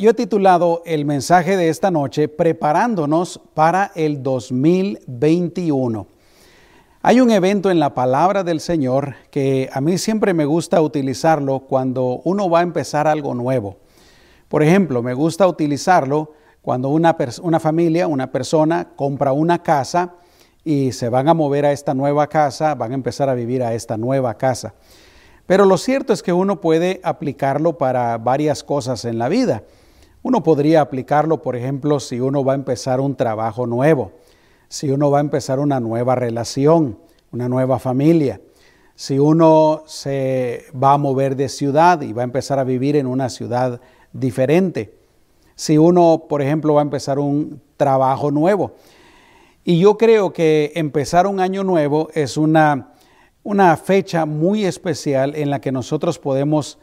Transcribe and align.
Yo 0.00 0.10
he 0.10 0.14
titulado 0.14 0.82
el 0.86 1.04
mensaje 1.04 1.56
de 1.56 1.70
esta 1.70 1.90
noche 1.90 2.28
Preparándonos 2.28 3.40
para 3.52 3.90
el 3.96 4.22
2021. 4.22 6.06
Hay 7.02 7.20
un 7.20 7.32
evento 7.32 7.68
en 7.68 7.80
la 7.80 7.94
palabra 7.94 8.44
del 8.44 8.60
Señor 8.60 9.16
que 9.32 9.68
a 9.72 9.80
mí 9.80 9.98
siempre 9.98 10.34
me 10.34 10.44
gusta 10.44 10.80
utilizarlo 10.80 11.58
cuando 11.60 12.20
uno 12.22 12.48
va 12.48 12.60
a 12.60 12.62
empezar 12.62 13.08
algo 13.08 13.34
nuevo. 13.34 13.78
Por 14.46 14.62
ejemplo, 14.62 15.02
me 15.02 15.14
gusta 15.14 15.48
utilizarlo 15.48 16.32
cuando 16.62 16.90
una, 16.90 17.16
una 17.42 17.58
familia, 17.58 18.06
una 18.06 18.30
persona 18.30 18.90
compra 18.94 19.32
una 19.32 19.64
casa 19.64 20.14
y 20.62 20.92
se 20.92 21.08
van 21.08 21.28
a 21.28 21.34
mover 21.34 21.66
a 21.66 21.72
esta 21.72 21.92
nueva 21.92 22.28
casa, 22.28 22.76
van 22.76 22.92
a 22.92 22.94
empezar 22.94 23.28
a 23.28 23.34
vivir 23.34 23.64
a 23.64 23.74
esta 23.74 23.96
nueva 23.96 24.34
casa. 24.38 24.74
Pero 25.46 25.64
lo 25.64 25.76
cierto 25.76 26.12
es 26.12 26.22
que 26.22 26.32
uno 26.32 26.60
puede 26.60 27.00
aplicarlo 27.02 27.78
para 27.78 28.16
varias 28.18 28.62
cosas 28.62 29.04
en 29.04 29.18
la 29.18 29.28
vida. 29.28 29.64
Uno 30.22 30.42
podría 30.42 30.80
aplicarlo, 30.80 31.42
por 31.42 31.54
ejemplo, 31.54 32.00
si 32.00 32.20
uno 32.20 32.44
va 32.44 32.52
a 32.52 32.56
empezar 32.56 33.00
un 33.00 33.14
trabajo 33.14 33.66
nuevo, 33.66 34.12
si 34.68 34.90
uno 34.90 35.10
va 35.10 35.18
a 35.18 35.20
empezar 35.20 35.60
una 35.60 35.80
nueva 35.80 36.14
relación, 36.16 36.98
una 37.30 37.48
nueva 37.48 37.78
familia, 37.78 38.40
si 38.96 39.18
uno 39.18 39.84
se 39.86 40.64
va 40.74 40.94
a 40.94 40.98
mover 40.98 41.36
de 41.36 41.48
ciudad 41.48 42.02
y 42.02 42.12
va 42.12 42.22
a 42.22 42.24
empezar 42.24 42.58
a 42.58 42.64
vivir 42.64 42.96
en 42.96 43.06
una 43.06 43.28
ciudad 43.28 43.80
diferente, 44.12 44.92
si 45.54 45.78
uno, 45.78 46.24
por 46.28 46.42
ejemplo, 46.42 46.74
va 46.74 46.80
a 46.80 46.82
empezar 46.82 47.18
un 47.18 47.60
trabajo 47.76 48.30
nuevo. 48.32 48.72
Y 49.64 49.78
yo 49.78 49.96
creo 49.98 50.32
que 50.32 50.72
empezar 50.74 51.26
un 51.26 51.40
año 51.40 51.62
nuevo 51.62 52.08
es 52.14 52.36
una, 52.36 52.92
una 53.44 53.76
fecha 53.76 54.26
muy 54.26 54.64
especial 54.64 55.36
en 55.36 55.50
la 55.50 55.60
que 55.60 55.70
nosotros 55.70 56.18
podemos 56.18 56.78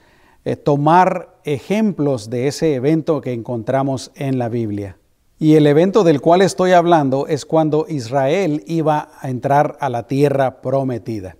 eh, 0.45 0.55
tomar 0.55 1.39
ejemplos 1.43 2.29
de 2.29 2.47
ese 2.47 2.75
evento 2.75 3.19
que 3.19 3.33
encontramos 3.33 4.11
en 4.15 4.37
la 4.37 4.47
Biblia. 4.47 4.97
Y 5.39 5.55
el 5.55 5.67
evento 5.67 6.03
del 6.03 6.21
cual 6.21 6.41
estoy 6.41 6.71
hablando 6.71 7.27
es 7.27 7.45
cuando 7.45 7.87
Israel 7.89 8.63
iba 8.67 9.09
a 9.19 9.29
entrar 9.29 9.75
a 9.81 9.89
la 9.89 10.07
tierra 10.07 10.61
prometida. 10.61 11.35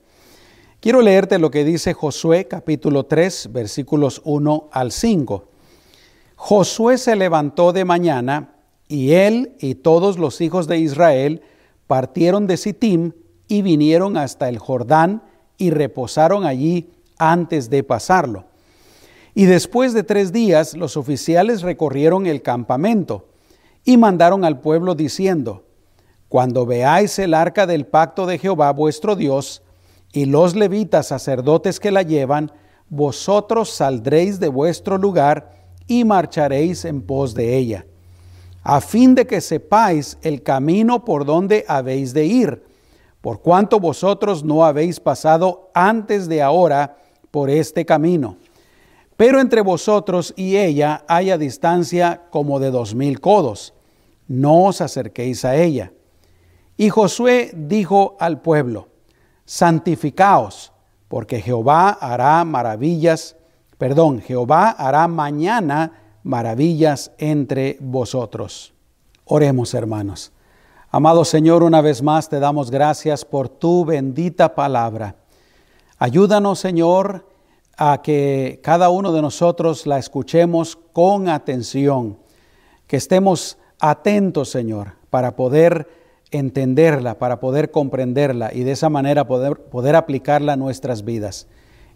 Quiero 0.79 1.01
leerte 1.01 1.39
lo 1.39 1.49
que 1.49 1.63
dice 1.63 1.93
Josué 1.93 2.47
capítulo 2.47 3.05
3 3.05 3.49
versículos 3.53 4.21
1 4.25 4.69
al 4.71 4.91
5. 4.91 5.47
Josué 6.35 6.97
se 6.97 7.15
levantó 7.15 7.73
de 7.73 7.85
mañana 7.85 8.55
y 8.87 9.11
él 9.13 9.55
y 9.59 9.75
todos 9.75 10.17
los 10.17 10.41
hijos 10.41 10.67
de 10.67 10.79
Israel 10.79 11.41
partieron 11.87 12.47
de 12.47 12.57
Sittim 12.57 13.13
y 13.47 13.61
vinieron 13.61 14.17
hasta 14.17 14.49
el 14.49 14.57
Jordán 14.57 15.23
y 15.57 15.69
reposaron 15.69 16.43
allí 16.45 16.89
antes 17.17 17.69
de 17.69 17.83
pasarlo. 17.83 18.45
Y 19.37 19.45
después 19.45 19.93
de 19.93 20.03
tres 20.03 20.31
días 20.31 20.77
los 20.77 20.95
oficiales 20.95 21.61
recorrieron 21.61 22.25
el 22.25 22.41
campamento 22.41 23.27
y 23.83 23.97
mandaron 23.97 24.45
al 24.45 24.61
pueblo 24.61 24.95
diciendo, 24.95 25.65
Cuando 26.29 26.65
veáis 26.65 27.19
el 27.19 27.33
arca 27.33 27.67
del 27.67 27.85
pacto 27.85 28.25
de 28.25 28.39
Jehová 28.39 28.71
vuestro 28.71 29.17
Dios 29.17 29.61
y 30.13 30.23
los 30.23 30.55
levitas 30.55 31.07
sacerdotes 31.07 31.81
que 31.81 31.91
la 31.91 32.01
llevan, 32.01 32.53
vosotros 32.87 33.69
saldréis 33.71 34.39
de 34.39 34.47
vuestro 34.47 34.97
lugar 34.97 35.51
y 35.85 36.05
marcharéis 36.05 36.85
en 36.85 37.01
pos 37.01 37.33
de 37.33 37.57
ella, 37.57 37.85
a 38.63 38.79
fin 38.79 39.15
de 39.15 39.27
que 39.27 39.41
sepáis 39.41 40.17
el 40.21 40.43
camino 40.43 41.03
por 41.03 41.25
donde 41.25 41.65
habéis 41.67 42.13
de 42.13 42.25
ir, 42.25 42.63
por 43.19 43.41
cuanto 43.41 43.81
vosotros 43.81 44.45
no 44.45 44.63
habéis 44.63 45.01
pasado 45.01 45.71
antes 45.73 46.29
de 46.29 46.41
ahora 46.41 46.95
por 47.31 47.49
este 47.49 47.85
camino 47.85 48.37
pero 49.17 49.39
entre 49.39 49.61
vosotros 49.61 50.33
y 50.35 50.57
ella 50.57 51.03
haya 51.07 51.37
distancia 51.37 52.23
como 52.29 52.59
de 52.59 52.71
dos 52.71 52.95
mil 52.95 53.19
codos. 53.19 53.73
No 54.27 54.65
os 54.65 54.81
acerquéis 54.81 55.45
a 55.45 55.55
ella. 55.55 55.93
Y 56.77 56.89
Josué 56.89 57.51
dijo 57.55 58.17
al 58.19 58.41
pueblo, 58.41 58.89
santificaos, 59.45 60.73
porque 61.07 61.39
Jehová 61.41 61.89
hará 61.89 62.43
maravillas, 62.43 63.37
perdón, 63.77 64.21
Jehová 64.21 64.71
hará 64.71 65.07
mañana 65.07 65.93
maravillas 66.23 67.11
entre 67.17 67.77
vosotros. 67.79 68.73
Oremos, 69.23 69.73
hermanos. 69.73 70.31
Amado 70.91 71.23
Señor, 71.23 71.63
una 71.63 71.81
vez 71.81 72.01
más 72.01 72.29
te 72.29 72.39
damos 72.39 72.71
gracias 72.71 73.23
por 73.23 73.47
tu 73.47 73.85
bendita 73.85 74.55
palabra. 74.55 75.15
Ayúdanos, 75.97 76.59
Señor, 76.59 77.25
a 77.77 78.01
que 78.01 78.59
cada 78.63 78.89
uno 78.89 79.11
de 79.11 79.21
nosotros 79.21 79.85
la 79.85 79.97
escuchemos 79.97 80.77
con 80.93 81.29
atención, 81.29 82.17
que 82.87 82.97
estemos 82.97 83.57
atentos, 83.79 84.49
Señor, 84.49 84.93
para 85.09 85.35
poder 85.35 85.87
entenderla, 86.31 87.17
para 87.17 87.39
poder 87.39 87.71
comprenderla 87.71 88.53
y 88.53 88.63
de 88.63 88.71
esa 88.71 88.89
manera 88.89 89.27
poder, 89.27 89.57
poder 89.57 89.95
aplicarla 89.95 90.53
a 90.53 90.57
nuestras 90.57 91.03
vidas. 91.03 91.47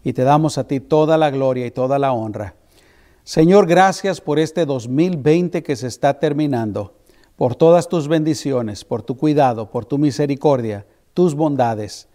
Y 0.03 0.13
te 0.13 0.23
damos 0.23 0.57
a 0.57 0.65
ti 0.65 0.79
toda 0.79 1.17
la 1.17 1.29
gloria 1.29 1.65
y 1.65 1.71
toda 1.71 1.99
la 1.99 2.11
honra. 2.13 2.55
Señor, 3.23 3.67
gracias 3.67 4.21
por 4.21 4.39
este 4.39 4.65
2020 4.65 5.61
que 5.61 5.75
se 5.75 5.87
está 5.87 6.19
terminando, 6.19 6.95
por 7.35 7.55
todas 7.55 7.87
tus 7.87 8.07
bendiciones, 8.07 8.83
por 8.83 9.03
tu 9.03 9.17
cuidado, 9.17 9.69
por 9.69 9.85
tu 9.85 9.97
misericordia, 9.97 10.85
tus 11.13 11.35
bondades. 11.35 12.08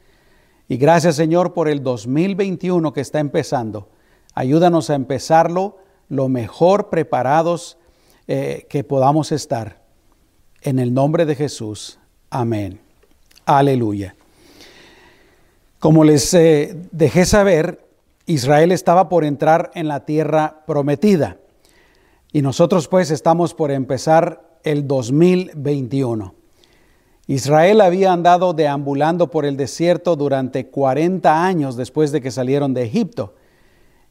Y 0.68 0.76
gracias 0.76 1.16
Señor 1.16 1.52
por 1.52 1.68
el 1.68 1.82
2021 1.82 2.92
que 2.92 3.00
está 3.00 3.20
empezando. 3.20 3.88
Ayúdanos 4.34 4.90
a 4.90 4.94
empezarlo 4.94 5.78
lo 6.08 6.28
mejor 6.28 6.90
preparados 6.90 7.78
eh, 8.26 8.66
que 8.68 8.84
podamos 8.84 9.32
estar. 9.32 9.82
En 10.62 10.78
el 10.78 10.94
nombre 10.94 11.26
de 11.26 11.34
Jesús. 11.34 11.98
Amén. 12.30 12.80
Aleluya. 13.44 14.16
Como 15.78 16.04
les 16.04 16.32
eh, 16.32 16.74
dejé 16.92 17.26
saber, 17.26 17.86
Israel 18.24 18.72
estaba 18.72 19.10
por 19.10 19.24
entrar 19.24 19.70
en 19.74 19.88
la 19.88 20.06
tierra 20.06 20.64
prometida. 20.66 21.36
Y 22.32 22.40
nosotros 22.40 22.88
pues 22.88 23.10
estamos 23.10 23.52
por 23.52 23.70
empezar 23.70 24.58
el 24.64 24.88
2021. 24.88 26.34
Israel 27.26 27.80
había 27.80 28.12
andado 28.12 28.52
deambulando 28.52 29.30
por 29.30 29.46
el 29.46 29.56
desierto 29.56 30.14
durante 30.14 30.66
40 30.66 31.44
años 31.44 31.76
después 31.76 32.12
de 32.12 32.20
que 32.20 32.30
salieron 32.30 32.74
de 32.74 32.84
Egipto. 32.84 33.34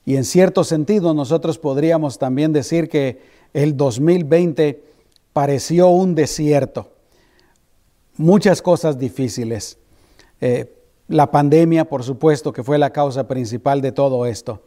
Y 0.05 0.15
en 0.15 0.25
cierto 0.25 0.63
sentido 0.63 1.13
nosotros 1.13 1.59
podríamos 1.59 2.17
también 2.17 2.53
decir 2.53 2.89
que 2.89 3.21
el 3.53 3.77
2020 3.77 4.83
pareció 5.31 5.89
un 5.89 6.15
desierto. 6.15 6.91
Muchas 8.17 8.61
cosas 8.61 8.97
difíciles. 8.97 9.77
Eh, 10.41 10.75
la 11.07 11.29
pandemia, 11.29 11.85
por 11.85 12.03
supuesto, 12.03 12.51
que 12.51 12.63
fue 12.63 12.77
la 12.77 12.91
causa 12.91 13.27
principal 13.27 13.81
de 13.81 13.91
todo 13.91 14.25
esto. 14.25 14.63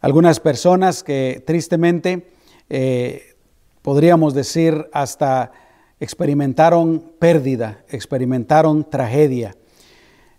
Algunas 0.00 0.38
personas 0.38 1.02
que 1.02 1.42
tristemente, 1.44 2.30
eh, 2.68 3.34
podríamos 3.82 4.34
decir, 4.34 4.88
hasta 4.92 5.52
experimentaron 5.98 7.12
pérdida, 7.18 7.84
experimentaron 7.88 8.88
tragedia. 8.88 9.56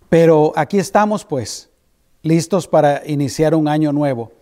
Pero 0.08 0.52
aquí 0.56 0.78
estamos 0.78 1.24
pues, 1.24 1.70
listos 2.22 2.66
para 2.66 3.02
iniciar 3.06 3.54
un 3.54 3.68
año 3.68 3.92
nuevo. 3.92 4.32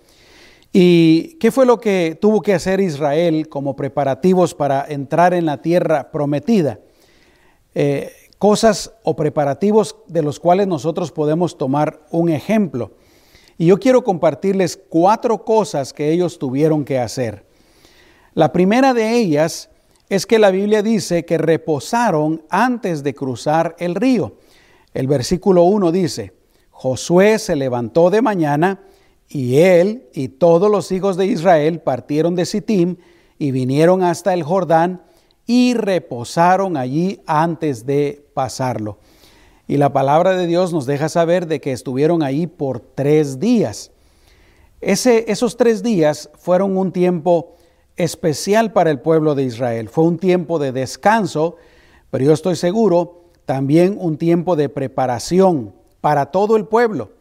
¿Y 0.73 1.39
qué 1.39 1.51
fue 1.51 1.65
lo 1.65 1.81
que 1.81 2.19
tuvo 2.21 2.43
que 2.43 2.55
hacer 2.55 2.81
Israel 2.81 3.49
como 3.49 3.77
preparativos 3.77 4.55
para 4.55 4.85
entrar 4.87 5.33
en 5.33 5.47
la 5.47 5.63
tierra 5.63 6.11
prometida? 6.11 6.81
Eh, 7.75 8.13
cosas 8.39 8.93
o 9.03 9.17
preparativos 9.17 9.97
de 10.07 10.23
los 10.23 10.39
cuales 10.39 10.67
nosotros 10.67 11.13
podemos 11.13 11.57
tomar 11.57 12.07
un 12.11 12.29
ejemplo. 12.29 12.93
Y 13.59 13.67
yo 13.67 13.79
quiero 13.79 14.05
compartirles 14.05 14.77
cuatro 14.77 15.45
cosas 15.45 15.95
que 15.95 16.13
ellos 16.13 16.39
tuvieron 16.39 16.85
que 16.85 16.99
hacer. 16.99 17.47
La 18.35 18.53
primera 18.53 18.93
de 18.93 19.17
ellas 19.17 19.71
es 20.09 20.27
que 20.27 20.39
la 20.39 20.51
Biblia 20.51 20.83
dice 20.83 21.25
que 21.25 21.39
reposaron 21.39 22.43
antes 22.49 23.03
de 23.03 23.15
cruzar 23.15 23.75
el 23.79 23.95
río. 23.95 24.37
El 24.95 25.09
versículo 25.09 25.65
1 25.65 25.93
dice, 25.93 26.33
Josué 26.71 27.39
se 27.39 27.57
levantó 27.57 28.11
de 28.11 28.23
mañana 28.23 28.81
y 29.29 29.59
él 29.59 30.09
y 30.15 30.29
todos 30.29 30.71
los 30.71 30.93
hijos 30.93 31.17
de 31.17 31.27
Israel 31.27 31.81
partieron 31.81 32.35
de 32.35 32.47
Sittim 32.47 32.97
y 33.39 33.51
vinieron 33.51 34.03
hasta 34.03 34.33
el 34.33 34.43
Jordán 34.43 35.03
y 35.47 35.75
reposaron 35.75 36.77
allí 36.77 37.21
antes 37.27 37.87
de 37.87 38.25
pasarlo. 38.35 38.99
Y 39.69 39.79
la 39.79 39.93
palabra 39.93 40.37
de 40.37 40.47
Dios 40.47 40.73
nos 40.73 40.87
deja 40.87 41.09
saber 41.09 41.47
de 41.47 41.61
que 41.61 41.73
estuvieron 41.73 42.23
allí 42.23 42.47
por 42.47 42.81
tres 42.81 43.41
días. 43.41 43.91
Ese, 44.81 45.25
esos 45.29 45.57
tres 45.57 45.83
días 45.83 46.31
fueron 46.39 46.77
un 46.77 46.93
tiempo 46.93 47.56
especial 47.97 48.73
para 48.73 48.91
el 48.91 49.01
pueblo 49.01 49.35
de 49.35 49.45
Israel. 49.45 49.89
Fue 49.89 50.05
un 50.05 50.19
tiempo 50.19 50.59
de 50.59 50.73
descanso, 50.73 51.57
pero 52.11 52.25
yo 52.25 52.33
estoy 52.33 52.57
seguro 52.57 53.25
también 53.45 53.97
un 53.99 54.19
tiempo 54.19 54.57
de 54.57 54.69
preparación 54.69 55.73
para 56.01 56.27
todo 56.27 56.57
el 56.57 56.67
pueblo. 56.67 57.13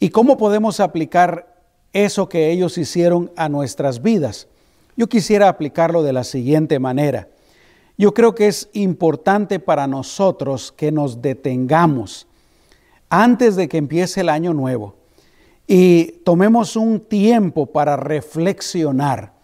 ¿Y 0.00 0.10
cómo 0.10 0.36
podemos 0.36 0.80
aplicar 0.80 1.62
eso 1.92 2.28
que 2.28 2.50
ellos 2.50 2.78
hicieron 2.78 3.30
a 3.36 3.48
nuestras 3.48 4.02
vidas? 4.02 4.48
Yo 4.96 5.08
quisiera 5.08 5.48
aplicarlo 5.48 6.02
de 6.02 6.12
la 6.12 6.24
siguiente 6.24 6.78
manera. 6.78 7.28
Yo 7.96 8.14
creo 8.14 8.34
que 8.34 8.46
es 8.46 8.68
importante 8.72 9.58
para 9.58 9.86
nosotros 9.86 10.72
que 10.72 10.92
nos 10.92 11.20
detengamos 11.20 12.26
antes 13.10 13.56
de 13.56 13.68
que 13.68 13.78
empiece 13.78 14.20
el 14.20 14.28
año 14.28 14.54
nuevo 14.54 14.94
y 15.66 16.20
tomemos 16.24 16.76
un 16.76 17.00
tiempo 17.00 17.66
para 17.66 17.96
reflexionar. 17.96 19.37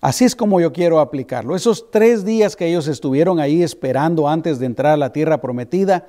Así 0.00 0.24
es 0.24 0.34
como 0.34 0.60
yo 0.60 0.72
quiero 0.72 0.98
aplicarlo. 0.98 1.54
Esos 1.54 1.90
tres 1.90 2.24
días 2.24 2.56
que 2.56 2.66
ellos 2.66 2.88
estuvieron 2.88 3.38
ahí 3.38 3.62
esperando 3.62 4.28
antes 4.28 4.58
de 4.58 4.66
entrar 4.66 4.94
a 4.94 4.96
la 4.96 5.12
tierra 5.12 5.42
prometida, 5.42 6.06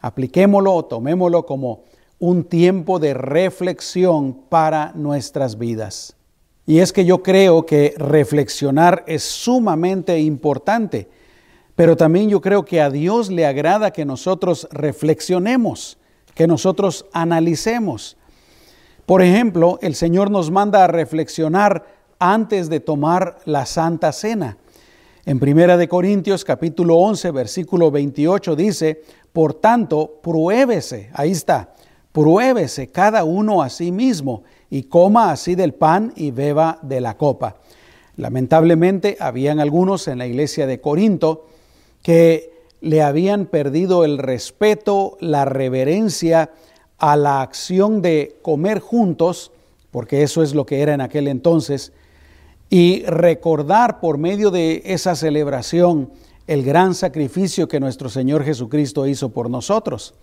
apliquémoslo 0.00 0.72
o 0.72 0.84
tomémoslo 0.86 1.44
como 1.44 1.84
un 2.18 2.44
tiempo 2.44 2.98
de 2.98 3.12
reflexión 3.12 4.32
para 4.48 4.92
nuestras 4.94 5.58
vidas. 5.58 6.16
Y 6.66 6.78
es 6.78 6.92
que 6.92 7.04
yo 7.04 7.22
creo 7.22 7.66
que 7.66 7.94
reflexionar 7.98 9.04
es 9.06 9.22
sumamente 9.24 10.18
importante, 10.18 11.08
pero 11.76 11.96
también 11.96 12.30
yo 12.30 12.40
creo 12.40 12.64
que 12.64 12.80
a 12.80 12.90
Dios 12.90 13.30
le 13.30 13.46
agrada 13.46 13.90
que 13.90 14.04
nosotros 14.04 14.68
reflexionemos, 14.70 15.98
que 16.34 16.46
nosotros 16.46 17.06
analicemos. 17.12 18.16
Por 19.06 19.22
ejemplo, 19.22 19.78
el 19.82 19.94
Señor 19.94 20.30
nos 20.30 20.50
manda 20.50 20.84
a 20.84 20.88
reflexionar 20.88 21.97
antes 22.18 22.68
de 22.68 22.80
tomar 22.80 23.38
la 23.44 23.66
Santa 23.66 24.12
Cena. 24.12 24.56
En 25.24 25.38
Primera 25.38 25.76
de 25.76 25.88
Corintios 25.88 26.44
capítulo 26.44 26.96
11 26.96 27.30
versículo 27.30 27.90
28 27.90 28.56
dice, 28.56 29.02
"Por 29.32 29.54
tanto, 29.54 30.20
pruébese." 30.22 31.10
Ahí 31.12 31.32
está. 31.32 31.74
Pruébese 32.12 32.88
cada 32.88 33.24
uno 33.24 33.62
a 33.62 33.68
sí 33.68 33.92
mismo 33.92 34.42
y 34.70 34.84
coma 34.84 35.30
así 35.30 35.54
del 35.54 35.74
pan 35.74 36.12
y 36.16 36.30
beba 36.30 36.78
de 36.82 37.00
la 37.00 37.16
copa. 37.16 37.56
Lamentablemente, 38.16 39.16
habían 39.20 39.60
algunos 39.60 40.08
en 40.08 40.18
la 40.18 40.26
iglesia 40.26 40.66
de 40.66 40.80
Corinto 40.80 41.46
que 42.02 42.52
le 42.80 43.02
habían 43.02 43.46
perdido 43.46 44.04
el 44.04 44.18
respeto, 44.18 45.16
la 45.20 45.44
reverencia 45.44 46.50
a 46.98 47.16
la 47.16 47.42
acción 47.42 48.02
de 48.02 48.38
comer 48.42 48.80
juntos, 48.80 49.52
porque 49.90 50.22
eso 50.22 50.42
es 50.42 50.54
lo 50.54 50.66
que 50.66 50.80
era 50.80 50.94
en 50.94 51.00
aquel 51.00 51.28
entonces, 51.28 51.92
y 52.70 53.04
recordar 53.04 54.00
por 54.00 54.18
medio 54.18 54.50
de 54.50 54.82
esa 54.84 55.14
celebración 55.14 56.12
el 56.46 56.62
gran 56.64 56.94
sacrificio 56.94 57.68
que 57.68 57.80
nuestro 57.80 58.08
Señor 58.08 58.44
Jesucristo 58.44 59.06
hizo 59.06 59.30
por 59.30 59.50
nosotros. 59.50 60.14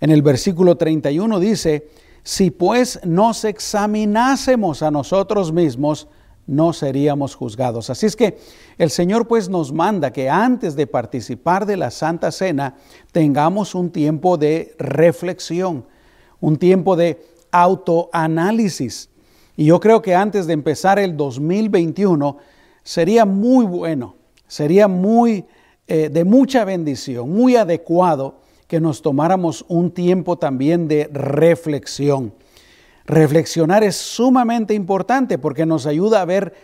En 0.00 0.10
el 0.10 0.22
versículo 0.22 0.76
31 0.76 1.40
dice, 1.40 1.88
si 2.22 2.50
pues 2.50 3.00
nos 3.04 3.44
examinásemos 3.44 4.82
a 4.82 4.90
nosotros 4.90 5.52
mismos, 5.52 6.08
no 6.46 6.72
seríamos 6.72 7.34
juzgados. 7.34 7.90
Así 7.90 8.06
es 8.06 8.16
que 8.16 8.38
el 8.76 8.90
Señor 8.90 9.26
pues 9.26 9.48
nos 9.48 9.72
manda 9.72 10.12
que 10.12 10.28
antes 10.28 10.76
de 10.76 10.86
participar 10.86 11.64
de 11.64 11.76
la 11.76 11.90
Santa 11.90 12.30
Cena 12.32 12.76
tengamos 13.12 13.74
un 13.74 13.90
tiempo 13.90 14.36
de 14.36 14.74
reflexión, 14.78 15.86
un 16.40 16.56
tiempo 16.58 16.96
de 16.96 17.24
autoanálisis. 17.50 19.08
Y 19.56 19.66
yo 19.66 19.80
creo 19.80 20.02
que 20.02 20.14
antes 20.14 20.46
de 20.46 20.52
empezar 20.52 20.98
el 20.98 21.16
2021 21.16 22.38
sería 22.82 23.24
muy 23.24 23.64
bueno, 23.64 24.16
sería 24.46 24.88
muy 24.88 25.44
eh, 25.86 26.08
de 26.08 26.24
mucha 26.24 26.64
bendición, 26.64 27.30
muy 27.30 27.56
adecuado 27.56 28.40
que 28.66 28.80
nos 28.80 29.02
tomáramos 29.02 29.64
un 29.68 29.90
tiempo 29.90 30.38
también 30.38 30.88
de 30.88 31.08
reflexión. 31.12 32.34
Reflexionar 33.06 33.84
es 33.84 33.96
sumamente 33.96 34.74
importante 34.74 35.38
porque 35.38 35.66
nos 35.66 35.86
ayuda 35.86 36.22
a 36.22 36.24
ver 36.24 36.54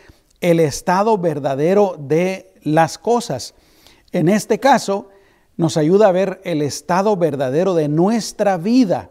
el 0.40 0.58
estado 0.58 1.18
verdadero 1.18 1.96
de 1.98 2.54
las 2.62 2.98
cosas. 2.98 3.54
En 4.10 4.28
este 4.28 4.58
caso, 4.58 5.10
nos 5.56 5.76
ayuda 5.76 6.08
a 6.08 6.12
ver 6.12 6.40
el 6.44 6.62
estado 6.62 7.16
verdadero 7.16 7.74
de 7.74 7.88
nuestra 7.88 8.56
vida. 8.56 9.10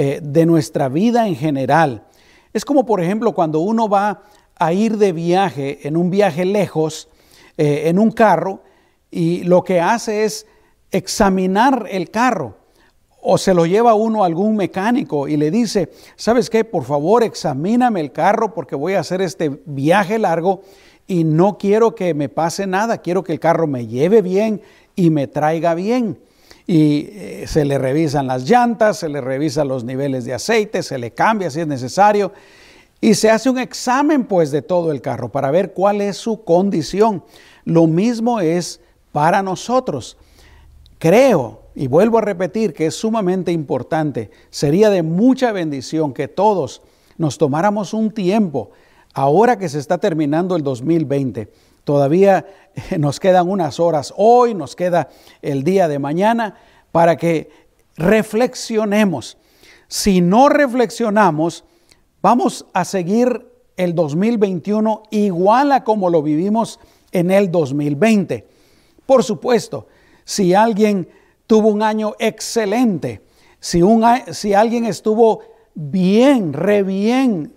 Eh, 0.00 0.20
de 0.22 0.46
nuestra 0.46 0.88
vida 0.88 1.26
en 1.26 1.34
general. 1.34 2.04
Es 2.52 2.64
como, 2.64 2.86
por 2.86 3.02
ejemplo, 3.02 3.32
cuando 3.32 3.60
uno 3.60 3.88
va 3.88 4.22
a 4.56 4.72
ir 4.72 4.96
de 4.96 5.12
viaje, 5.12 5.86
en 5.86 5.96
un 5.96 6.10
viaje 6.10 6.44
lejos, 6.44 7.08
eh, 7.56 7.84
en 7.86 7.98
un 7.98 8.10
carro, 8.10 8.62
y 9.10 9.44
lo 9.44 9.64
que 9.64 9.80
hace 9.80 10.24
es 10.24 10.46
examinar 10.90 11.86
el 11.90 12.10
carro. 12.10 12.56
O 13.20 13.36
se 13.36 13.52
lo 13.52 13.66
lleva 13.66 13.94
uno 13.94 14.22
a 14.22 14.26
algún 14.26 14.56
mecánico 14.56 15.28
y 15.28 15.36
le 15.36 15.50
dice, 15.50 15.90
¿sabes 16.16 16.50
qué? 16.50 16.64
Por 16.64 16.84
favor, 16.84 17.22
examíname 17.22 18.00
el 18.00 18.12
carro 18.12 18.54
porque 18.54 18.76
voy 18.76 18.94
a 18.94 19.00
hacer 19.00 19.20
este 19.20 19.60
viaje 19.66 20.18
largo 20.18 20.62
y 21.06 21.24
no 21.24 21.58
quiero 21.58 21.94
que 21.94 22.14
me 22.14 22.28
pase 22.28 22.66
nada, 22.66 22.98
quiero 22.98 23.24
que 23.24 23.32
el 23.32 23.40
carro 23.40 23.66
me 23.66 23.86
lleve 23.86 24.22
bien 24.22 24.62
y 24.94 25.10
me 25.10 25.26
traiga 25.26 25.74
bien 25.74 26.18
y 26.70 27.08
eh, 27.12 27.44
se 27.48 27.64
le 27.64 27.78
revisan 27.78 28.26
las 28.26 28.48
llantas, 28.48 28.98
se 28.98 29.08
le 29.08 29.22
revisan 29.22 29.66
los 29.66 29.84
niveles 29.84 30.26
de 30.26 30.34
aceite, 30.34 30.82
se 30.82 30.98
le 30.98 31.12
cambia 31.12 31.50
si 31.50 31.60
es 31.60 31.66
necesario 31.66 32.30
y 33.00 33.14
se 33.14 33.30
hace 33.30 33.48
un 33.48 33.58
examen 33.58 34.24
pues 34.24 34.50
de 34.50 34.60
todo 34.60 34.92
el 34.92 35.00
carro 35.00 35.30
para 35.30 35.50
ver 35.50 35.72
cuál 35.72 36.02
es 36.02 36.18
su 36.18 36.44
condición. 36.44 37.24
Lo 37.64 37.86
mismo 37.86 38.40
es 38.40 38.82
para 39.12 39.42
nosotros. 39.42 40.18
Creo 40.98 41.62
y 41.74 41.86
vuelvo 41.86 42.18
a 42.18 42.22
repetir 42.22 42.74
que 42.74 42.84
es 42.86 42.94
sumamente 42.94 43.50
importante, 43.50 44.30
sería 44.50 44.90
de 44.90 45.02
mucha 45.02 45.52
bendición 45.52 46.12
que 46.12 46.28
todos 46.28 46.82
nos 47.16 47.38
tomáramos 47.38 47.94
un 47.94 48.10
tiempo 48.10 48.72
ahora 49.14 49.58
que 49.58 49.70
se 49.70 49.78
está 49.78 49.96
terminando 49.96 50.54
el 50.54 50.62
2020 50.62 51.50
Todavía 51.88 52.44
nos 52.98 53.18
quedan 53.18 53.48
unas 53.48 53.80
horas 53.80 54.12
hoy, 54.14 54.52
nos 54.52 54.76
queda 54.76 55.08
el 55.40 55.64
día 55.64 55.88
de 55.88 55.98
mañana 55.98 56.54
para 56.92 57.16
que 57.16 57.48
reflexionemos. 57.96 59.38
Si 59.86 60.20
no 60.20 60.50
reflexionamos, 60.50 61.64
vamos 62.20 62.66
a 62.74 62.84
seguir 62.84 63.50
el 63.78 63.94
2021 63.94 65.04
igual 65.12 65.72
a 65.72 65.82
como 65.82 66.10
lo 66.10 66.22
vivimos 66.22 66.78
en 67.10 67.30
el 67.30 67.50
2020. 67.50 68.46
Por 69.06 69.24
supuesto, 69.24 69.86
si 70.26 70.52
alguien 70.52 71.08
tuvo 71.46 71.68
un 71.68 71.82
año 71.82 72.16
excelente, 72.18 73.22
si, 73.60 73.80
un, 73.80 74.04
si 74.32 74.52
alguien 74.52 74.84
estuvo 74.84 75.40
bien, 75.74 76.52
re 76.52 76.82
bien 76.82 77.54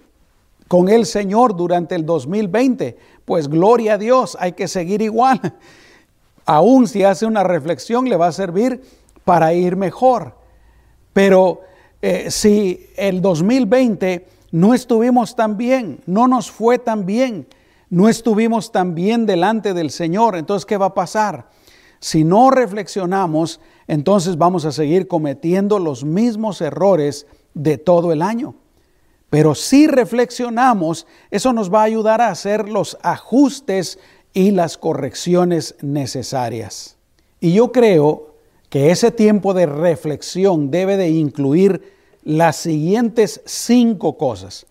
con 0.72 0.88
el 0.88 1.06
Señor 1.06 1.58
durante 1.58 1.96
el 1.96 2.06
2020, 2.06 2.96
pues 3.26 3.50
gloria 3.50 3.96
a 3.96 3.98
Dios, 3.98 4.38
hay 4.40 4.54
que 4.54 4.70
seguir 4.70 5.02
igual. 5.02 5.42
Aún 6.46 6.88
si 6.88 7.04
hace 7.04 7.26
una 7.26 7.44
reflexión 7.44 8.08
le 8.08 8.16
va 8.16 8.28
a 8.28 8.32
servir 8.32 8.82
para 9.26 9.54
ir 9.54 9.76
mejor. 9.76 10.34
Pero 11.12 11.60
eh, 12.02 12.32
si 12.32 12.88
el 12.96 13.22
2020 13.22 14.26
no 14.54 14.74
estuvimos 14.74 15.36
tan 15.36 15.58
bien, 15.58 16.00
no 16.06 16.30
nos 16.30 16.50
fue 16.50 16.80
tan 16.80 17.06
bien, 17.06 17.48
no 17.90 18.08
estuvimos 18.08 18.72
tan 18.72 18.96
bien 18.96 19.26
delante 19.26 19.74
del 19.74 19.92
Señor, 19.92 20.38
entonces 20.38 20.66
¿qué 20.66 20.78
va 20.78 20.86
a 20.86 20.94
pasar? 20.94 21.50
Si 22.00 22.24
no 22.24 22.50
reflexionamos, 22.50 23.60
entonces 23.88 24.38
vamos 24.38 24.64
a 24.64 24.72
seguir 24.72 25.10
cometiendo 25.10 25.80
los 25.80 26.06
mismos 26.06 26.62
errores 26.62 27.28
de 27.54 27.78
todo 27.78 28.14
el 28.14 28.22
año. 28.22 28.56
Pero 29.32 29.56
si 29.56 29.88
reflexionamos, 29.88 31.08
eso 31.32 31.54
nos 31.54 31.74
va 31.74 31.80
a 31.80 31.86
ayudar 31.86 32.20
a 32.20 32.28
hacer 32.28 32.68
los 32.68 32.98
ajustes 33.02 33.98
y 34.34 34.52
las 34.52 34.78
correcciones 34.78 35.76
necesarias. 35.82 36.98
Y 37.40 37.54
yo 37.54 37.72
creo 37.72 38.36
que 38.68 38.92
ese 38.92 39.10
tiempo 39.10 39.54
de 39.54 39.68
reflexión 39.68 40.70
debe 40.70 40.98
de 40.98 41.12
incluir 41.12 41.94
las 42.26 42.58
siguientes 42.58 43.42
cinco 43.46 44.18
cosas. 44.18 44.66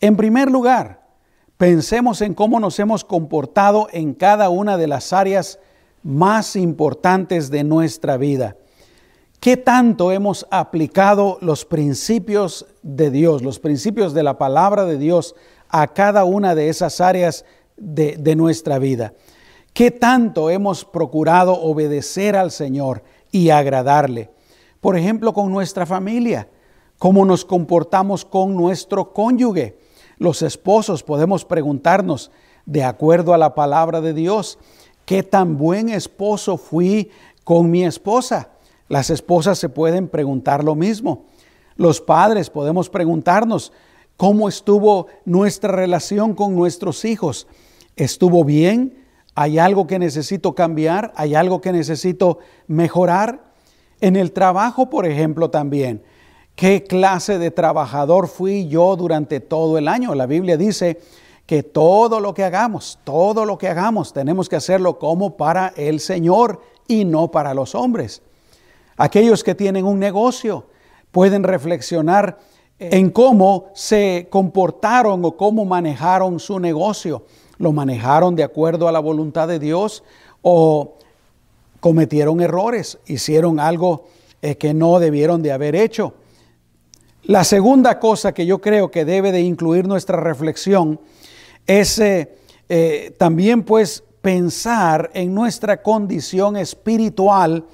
En 0.00 0.16
primer 0.16 0.50
lugar, 0.50 1.06
pensemos 1.56 2.20
en 2.20 2.34
cómo 2.34 2.58
nos 2.58 2.80
hemos 2.80 3.04
comportado 3.04 3.86
en 3.92 4.14
cada 4.14 4.48
una 4.48 4.76
de 4.76 4.88
las 4.88 5.12
áreas 5.12 5.60
más 6.02 6.56
importantes 6.56 7.48
de 7.48 7.62
nuestra 7.62 8.16
vida. 8.16 8.56
¿Qué 9.40 9.56
tanto 9.56 10.12
hemos 10.12 10.46
aplicado 10.50 11.38
los 11.40 11.64
principios 11.64 12.66
de 12.82 13.10
Dios, 13.10 13.40
los 13.40 13.58
principios 13.58 14.12
de 14.12 14.22
la 14.22 14.36
palabra 14.36 14.84
de 14.84 14.98
Dios 14.98 15.34
a 15.70 15.88
cada 15.88 16.24
una 16.24 16.54
de 16.54 16.68
esas 16.68 17.00
áreas 17.00 17.46
de, 17.78 18.36
nuestra 18.36 18.78
vida? 18.78 19.14
¿Qué 19.72 19.90
tanto 19.90 20.50
hemos 20.50 20.84
procurado 20.84 21.54
obedecer 21.54 22.36
al 22.36 22.50
Señor 22.50 23.02
y 23.32 23.48
agradarle? 23.48 24.28
Por 24.78 24.98
ejemplo, 24.98 25.32
con 25.32 25.50
nuestra 25.50 25.86
familia, 25.86 26.46
cómo 26.98 27.24
nos 27.24 27.46
comportamos 27.46 28.26
con 28.26 28.54
nuestro 28.54 29.14
cónyuge. 29.14 29.78
Los 30.18 30.42
esposos 30.42 31.02
podemos 31.02 31.46
preguntarnos, 31.46 32.30
de 32.66 32.84
acuerdo 32.84 33.32
a 33.32 33.38
la 33.38 33.54
palabra 33.54 34.02
de 34.02 34.12
Dios, 34.12 34.58
¿qué 35.06 35.22
tan 35.22 35.56
buen 35.56 35.88
esposo 35.88 36.58
fui 36.58 37.10
con 37.42 37.70
mi 37.70 37.86
esposa? 37.86 38.50
Las 38.90 39.08
esposas 39.08 39.56
se 39.56 39.68
pueden 39.68 40.08
preguntar 40.08 40.64
lo 40.64 40.74
mismo. 40.74 41.26
Los 41.76 42.00
padres 42.00 42.50
podemos 42.50 42.90
preguntarnos 42.90 43.72
cómo 44.16 44.48
estuvo 44.48 45.06
nuestra 45.24 45.70
relación 45.70 46.34
con 46.34 46.56
nuestros 46.56 47.04
hijos. 47.04 47.46
¿Estuvo 47.94 48.44
bien? 48.44 49.06
¿Hay 49.36 49.60
algo 49.60 49.86
que 49.86 50.00
necesito 50.00 50.56
cambiar? 50.56 51.12
¿Hay 51.14 51.36
algo 51.36 51.60
que 51.60 51.70
necesito 51.70 52.40
mejorar? 52.66 53.52
En 54.00 54.16
el 54.16 54.32
trabajo, 54.32 54.90
por 54.90 55.06
ejemplo, 55.06 55.50
también. 55.50 56.02
¿Qué 56.56 56.82
clase 56.82 57.38
de 57.38 57.52
trabajador 57.52 58.26
fui 58.26 58.66
yo 58.66 58.96
durante 58.96 59.38
todo 59.38 59.78
el 59.78 59.86
año? 59.86 60.16
La 60.16 60.26
Biblia 60.26 60.56
dice 60.56 61.00
que 61.46 61.62
todo 61.62 62.18
lo 62.18 62.34
que 62.34 62.42
hagamos, 62.42 62.98
todo 63.04 63.44
lo 63.44 63.56
que 63.56 63.68
hagamos, 63.68 64.12
tenemos 64.12 64.48
que 64.48 64.56
hacerlo 64.56 64.98
como 64.98 65.36
para 65.36 65.68
el 65.76 66.00
Señor 66.00 66.60
y 66.88 67.04
no 67.04 67.30
para 67.30 67.54
los 67.54 67.76
hombres. 67.76 68.20
Aquellos 69.00 69.42
que 69.42 69.54
tienen 69.54 69.86
un 69.86 69.98
negocio 69.98 70.66
pueden 71.10 71.42
reflexionar 71.42 72.38
en 72.78 73.08
cómo 73.08 73.70
se 73.72 74.26
comportaron 74.28 75.24
o 75.24 75.38
cómo 75.38 75.64
manejaron 75.64 76.38
su 76.38 76.60
negocio. 76.60 77.24
¿Lo 77.56 77.72
manejaron 77.72 78.36
de 78.36 78.42
acuerdo 78.42 78.88
a 78.88 78.92
la 78.92 78.98
voluntad 78.98 79.48
de 79.48 79.58
Dios 79.58 80.04
o 80.42 80.98
cometieron 81.80 82.42
errores, 82.42 82.98
hicieron 83.06 83.58
algo 83.58 84.04
eh, 84.42 84.56
que 84.56 84.74
no 84.74 84.98
debieron 84.98 85.40
de 85.40 85.52
haber 85.52 85.76
hecho? 85.76 86.12
La 87.22 87.44
segunda 87.44 87.98
cosa 87.98 88.34
que 88.34 88.44
yo 88.44 88.60
creo 88.60 88.90
que 88.90 89.06
debe 89.06 89.32
de 89.32 89.40
incluir 89.40 89.88
nuestra 89.88 90.20
reflexión 90.20 91.00
es 91.66 91.98
eh, 92.00 92.36
eh, 92.68 93.14
también 93.16 93.62
pues 93.62 94.04
pensar 94.20 95.10
en 95.14 95.34
nuestra 95.34 95.80
condición 95.80 96.58
espiritual 96.58 97.64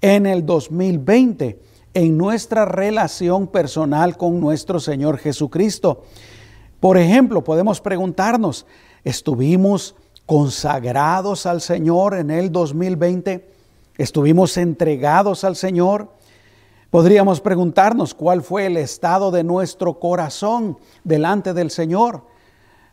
en 0.00 0.26
el 0.26 0.44
2020 0.44 1.58
en 1.96 2.18
nuestra 2.18 2.66
relación 2.66 3.46
personal 3.46 4.18
con 4.18 4.38
nuestro 4.38 4.80
Señor 4.80 5.16
Jesucristo. 5.16 6.02
Por 6.78 6.98
ejemplo, 6.98 7.42
podemos 7.42 7.80
preguntarnos, 7.80 8.66
¿estuvimos 9.02 9.94
consagrados 10.26 11.46
al 11.46 11.62
Señor 11.62 12.14
en 12.14 12.30
el 12.30 12.52
2020? 12.52 13.48
¿Estuvimos 13.96 14.58
entregados 14.58 15.42
al 15.42 15.56
Señor? 15.56 16.10
Podríamos 16.90 17.40
preguntarnos 17.40 18.12
cuál 18.12 18.42
fue 18.42 18.66
el 18.66 18.76
estado 18.76 19.30
de 19.30 19.42
nuestro 19.42 19.98
corazón 19.98 20.78
delante 21.02 21.54
del 21.54 21.70
Señor, 21.70 22.24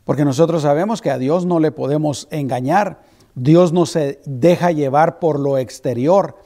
porque 0.06 0.24
nosotros 0.24 0.62
sabemos 0.62 1.02
que 1.02 1.12
a 1.12 1.18
Dios 1.18 1.46
no 1.46 1.60
le 1.60 1.72
podemos 1.72 2.28
engañar, 2.32 3.02
Dios 3.36 3.74
no 3.74 3.86
se 3.86 4.22
deja 4.26 4.72
llevar 4.72 5.20
por 5.20 5.40
lo 5.40 5.58
exterior, 5.58 6.38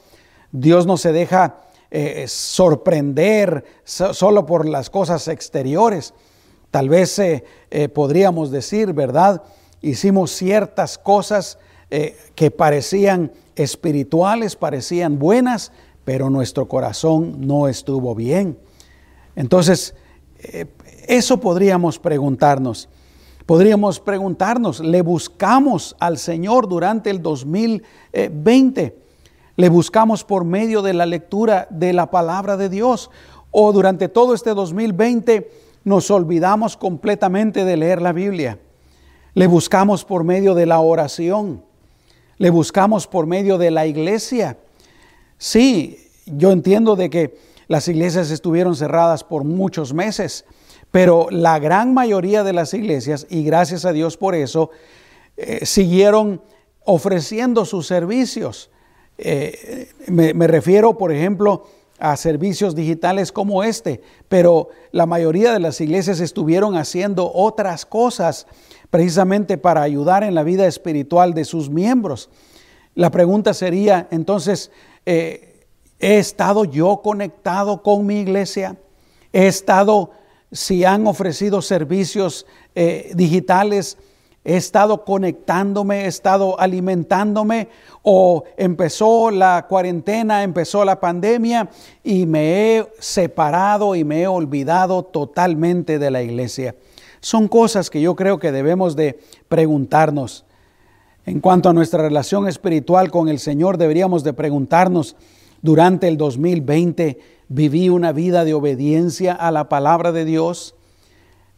Dios 0.52 0.86
no 0.86 0.96
se 0.96 1.12
deja 1.12 1.60
eh, 1.90 2.26
sorprender 2.28 3.64
solo 3.84 4.44
por 4.44 4.68
las 4.68 4.90
cosas 4.90 5.26
exteriores. 5.28 6.12
Tal 6.70 6.90
vez 6.90 7.18
eh, 7.18 7.44
eh, 7.70 7.88
podríamos 7.88 8.50
decir, 8.50 8.92
¿verdad? 8.92 9.42
Hicimos 9.80 10.32
ciertas 10.32 10.98
cosas 10.98 11.58
que 12.34 12.50
parecían 12.50 13.32
espirituales, 13.56 14.56
parecían 14.56 15.18
buenas, 15.18 15.72
pero 16.04 16.28
nuestro 16.28 16.68
corazón 16.68 17.46
no 17.46 17.66
estuvo 17.66 18.14
bien. 18.14 18.58
Entonces, 19.34 19.94
eso 21.06 21.40
podríamos 21.40 21.98
preguntarnos. 21.98 22.90
Podríamos 23.46 24.00
preguntarnos, 24.00 24.80
¿le 24.80 25.00
buscamos 25.00 25.96
al 25.98 26.18
Señor 26.18 26.68
durante 26.68 27.08
el 27.08 27.22
2020? 27.22 29.07
Le 29.58 29.70
buscamos 29.70 30.22
por 30.22 30.44
medio 30.44 30.82
de 30.82 30.94
la 30.94 31.04
lectura 31.04 31.66
de 31.68 31.92
la 31.92 32.12
palabra 32.12 32.56
de 32.56 32.68
Dios. 32.68 33.10
O 33.50 33.72
durante 33.72 34.08
todo 34.08 34.32
este 34.32 34.54
2020 34.54 35.50
nos 35.82 36.12
olvidamos 36.12 36.76
completamente 36.76 37.64
de 37.64 37.76
leer 37.76 38.00
la 38.00 38.12
Biblia. 38.12 38.60
Le 39.34 39.48
buscamos 39.48 40.04
por 40.04 40.22
medio 40.22 40.54
de 40.54 40.66
la 40.66 40.78
oración. 40.78 41.64
Le 42.36 42.50
buscamos 42.50 43.08
por 43.08 43.26
medio 43.26 43.58
de 43.58 43.72
la 43.72 43.84
iglesia. 43.84 44.58
Sí, 45.38 46.06
yo 46.26 46.52
entiendo 46.52 46.94
de 46.94 47.10
que 47.10 47.36
las 47.66 47.88
iglesias 47.88 48.30
estuvieron 48.30 48.76
cerradas 48.76 49.24
por 49.24 49.42
muchos 49.42 49.92
meses, 49.92 50.44
pero 50.92 51.26
la 51.32 51.58
gran 51.58 51.92
mayoría 51.92 52.44
de 52.44 52.52
las 52.52 52.74
iglesias, 52.74 53.26
y 53.28 53.42
gracias 53.42 53.84
a 53.84 53.92
Dios 53.92 54.16
por 54.16 54.36
eso, 54.36 54.70
eh, 55.36 55.66
siguieron 55.66 56.42
ofreciendo 56.84 57.64
sus 57.64 57.88
servicios. 57.88 58.70
Eh, 59.18 59.88
me, 60.06 60.46
refiero, 60.46 60.96
por 60.96 61.12
ejemplo, 61.12 61.64
a 61.98 62.16
servicios 62.16 62.76
digitales 62.76 63.32
como 63.32 63.64
este, 63.64 64.00
pero 64.28 64.68
la 64.92 65.06
mayoría 65.06 65.52
de 65.52 65.58
las 65.58 65.80
iglesias 65.80 66.20
estuvieron 66.20 66.76
haciendo 66.76 67.30
otras 67.34 67.84
cosas 67.84 68.46
precisamente 68.90 69.58
para 69.58 69.82
ayudar 69.82 70.22
en 70.22 70.36
la 70.36 70.44
vida 70.44 70.66
espiritual 70.66 71.34
de 71.34 71.44
sus 71.44 71.68
miembros. 71.68 72.30
La 72.94 73.10
pregunta 73.10 73.52
sería, 73.52 74.06
entonces, 74.12 74.70
eh, 75.04 75.66
¿he 75.98 76.18
estado 76.18 76.64
yo 76.64 77.00
conectado 77.02 77.82
con 77.82 78.06
mi 78.06 78.20
iglesia? 78.20 78.76
¿He 79.32 79.48
estado, 79.48 80.12
si 80.52 80.84
han 80.84 81.08
ofrecido 81.08 81.60
servicios 81.60 82.46
eh, 82.76 83.10
digitales, 83.14 83.98
he 84.48 84.56
estado 84.56 85.04
conectándome, 85.04 86.06
he 86.06 86.06
estado 86.06 86.58
alimentándome 86.58 87.68
o 88.00 88.44
empezó 88.56 89.30
la 89.30 89.66
cuarentena, 89.68 90.42
empezó 90.42 90.86
la 90.86 91.00
pandemia 91.00 91.68
y 92.02 92.24
me 92.24 92.78
he 92.78 92.88
separado 92.98 93.94
y 93.94 94.04
me 94.04 94.22
he 94.22 94.26
olvidado 94.26 95.02
totalmente 95.02 95.98
de 95.98 96.10
la 96.10 96.22
iglesia. 96.22 96.76
Son 97.20 97.46
cosas 97.46 97.90
que 97.90 98.00
yo 98.00 98.16
creo 98.16 98.38
que 98.38 98.50
debemos 98.50 98.96
de 98.96 99.20
preguntarnos. 99.50 100.46
En 101.26 101.40
cuanto 101.40 101.68
a 101.68 101.74
nuestra 101.74 102.02
relación 102.02 102.48
espiritual 102.48 103.10
con 103.10 103.28
el 103.28 103.40
Señor, 103.40 103.76
deberíamos 103.76 104.24
de 104.24 104.32
preguntarnos, 104.32 105.14
durante 105.60 106.08
el 106.08 106.16
2020 106.16 107.18
viví 107.48 107.90
una 107.90 108.12
vida 108.12 108.46
de 108.46 108.54
obediencia 108.54 109.34
a 109.34 109.50
la 109.50 109.68
palabra 109.68 110.10
de 110.10 110.24
Dios, 110.24 110.74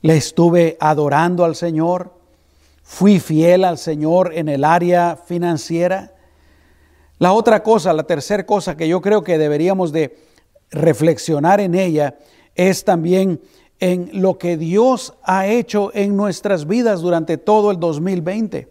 le 0.02 0.16
estuve 0.16 0.76
adorando 0.80 1.44
al 1.44 1.54
Señor, 1.54 2.18
Fui 2.92 3.20
fiel 3.20 3.62
al 3.62 3.78
Señor 3.78 4.32
en 4.34 4.48
el 4.48 4.64
área 4.64 5.16
financiera. 5.16 6.12
La 7.18 7.32
otra 7.32 7.62
cosa, 7.62 7.92
la 7.92 8.02
tercera 8.02 8.44
cosa 8.44 8.76
que 8.76 8.88
yo 8.88 9.00
creo 9.00 9.22
que 9.22 9.38
deberíamos 9.38 9.92
de 9.92 10.18
reflexionar 10.72 11.60
en 11.60 11.76
ella 11.76 12.18
es 12.56 12.84
también 12.84 13.40
en 13.78 14.10
lo 14.12 14.38
que 14.38 14.56
Dios 14.56 15.14
ha 15.22 15.46
hecho 15.46 15.92
en 15.94 16.16
nuestras 16.16 16.66
vidas 16.66 17.00
durante 17.00 17.38
todo 17.38 17.70
el 17.70 17.78
2020. 17.78 18.68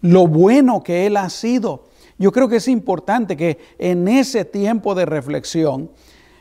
Lo 0.00 0.26
bueno 0.26 0.82
que 0.82 1.06
Él 1.06 1.18
ha 1.18 1.28
sido. 1.28 1.84
Yo 2.16 2.32
creo 2.32 2.48
que 2.48 2.56
es 2.56 2.66
importante 2.66 3.36
que 3.36 3.58
en 3.78 4.08
ese 4.08 4.46
tiempo 4.46 4.94
de 4.94 5.04
reflexión 5.04 5.90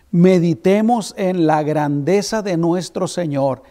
meditemos 0.10 1.14
en 1.18 1.46
la 1.46 1.64
grandeza 1.64 2.42
de 2.42 2.56
nuestro 2.56 3.10
Señor. 3.10 3.62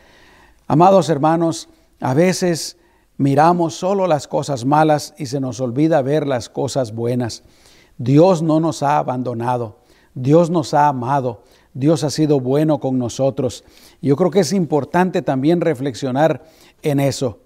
Amados 0.66 1.08
hermanos, 1.08 1.70
a 1.98 2.12
veces 2.12 2.76
miramos 3.18 3.74
solo 3.74 4.06
las 4.06 4.26
cosas 4.26 4.64
malas 4.64 5.14
y 5.18 5.26
se 5.26 5.40
nos 5.40 5.60
olvida 5.60 6.00
ver 6.00 6.26
las 6.26 6.48
cosas 6.48 6.94
buenas. 6.94 7.42
Dios 7.98 8.42
no 8.42 8.60
nos 8.60 8.82
ha 8.82 8.98
abandonado, 8.98 9.80
Dios 10.14 10.48
nos 10.50 10.72
ha 10.72 10.88
amado, 10.88 11.42
Dios 11.74 12.04
ha 12.04 12.10
sido 12.10 12.40
bueno 12.40 12.78
con 12.78 12.98
nosotros. 12.98 13.64
Yo 14.00 14.16
creo 14.16 14.30
que 14.30 14.40
es 14.40 14.52
importante 14.52 15.20
también 15.20 15.60
reflexionar 15.60 16.44
en 16.82 17.00
eso. 17.00 17.40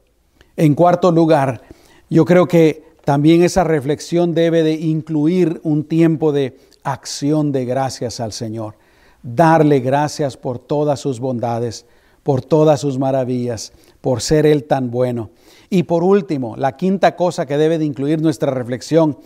En 0.56 0.74
cuarto 0.74 1.10
lugar, 1.10 1.62
yo 2.08 2.24
creo 2.26 2.46
que 2.46 2.84
también 3.04 3.42
esa 3.42 3.64
reflexión 3.64 4.34
debe 4.34 4.62
de 4.62 4.74
incluir 4.74 5.60
un 5.64 5.84
tiempo 5.84 6.32
de 6.32 6.58
acción 6.84 7.50
de 7.50 7.64
gracias 7.64 8.20
al 8.20 8.32
Señor. 8.32 8.74
Darle 9.22 9.80
gracias 9.80 10.36
por 10.36 10.58
todas 10.58 11.00
sus 11.00 11.18
bondades, 11.18 11.86
por 12.22 12.42
todas 12.42 12.80
sus 12.80 12.98
maravillas, 12.98 13.72
por 14.00 14.20
ser 14.20 14.46
Él 14.46 14.64
tan 14.64 14.90
bueno. 14.90 15.30
Y 15.70 15.84
por 15.84 16.04
último, 16.04 16.56
la 16.56 16.76
quinta 16.76 17.16
cosa 17.16 17.46
que 17.46 17.58
debe 17.58 17.78
de 17.78 17.84
incluir 17.84 18.20
nuestra 18.20 18.50
reflexión 18.50 19.18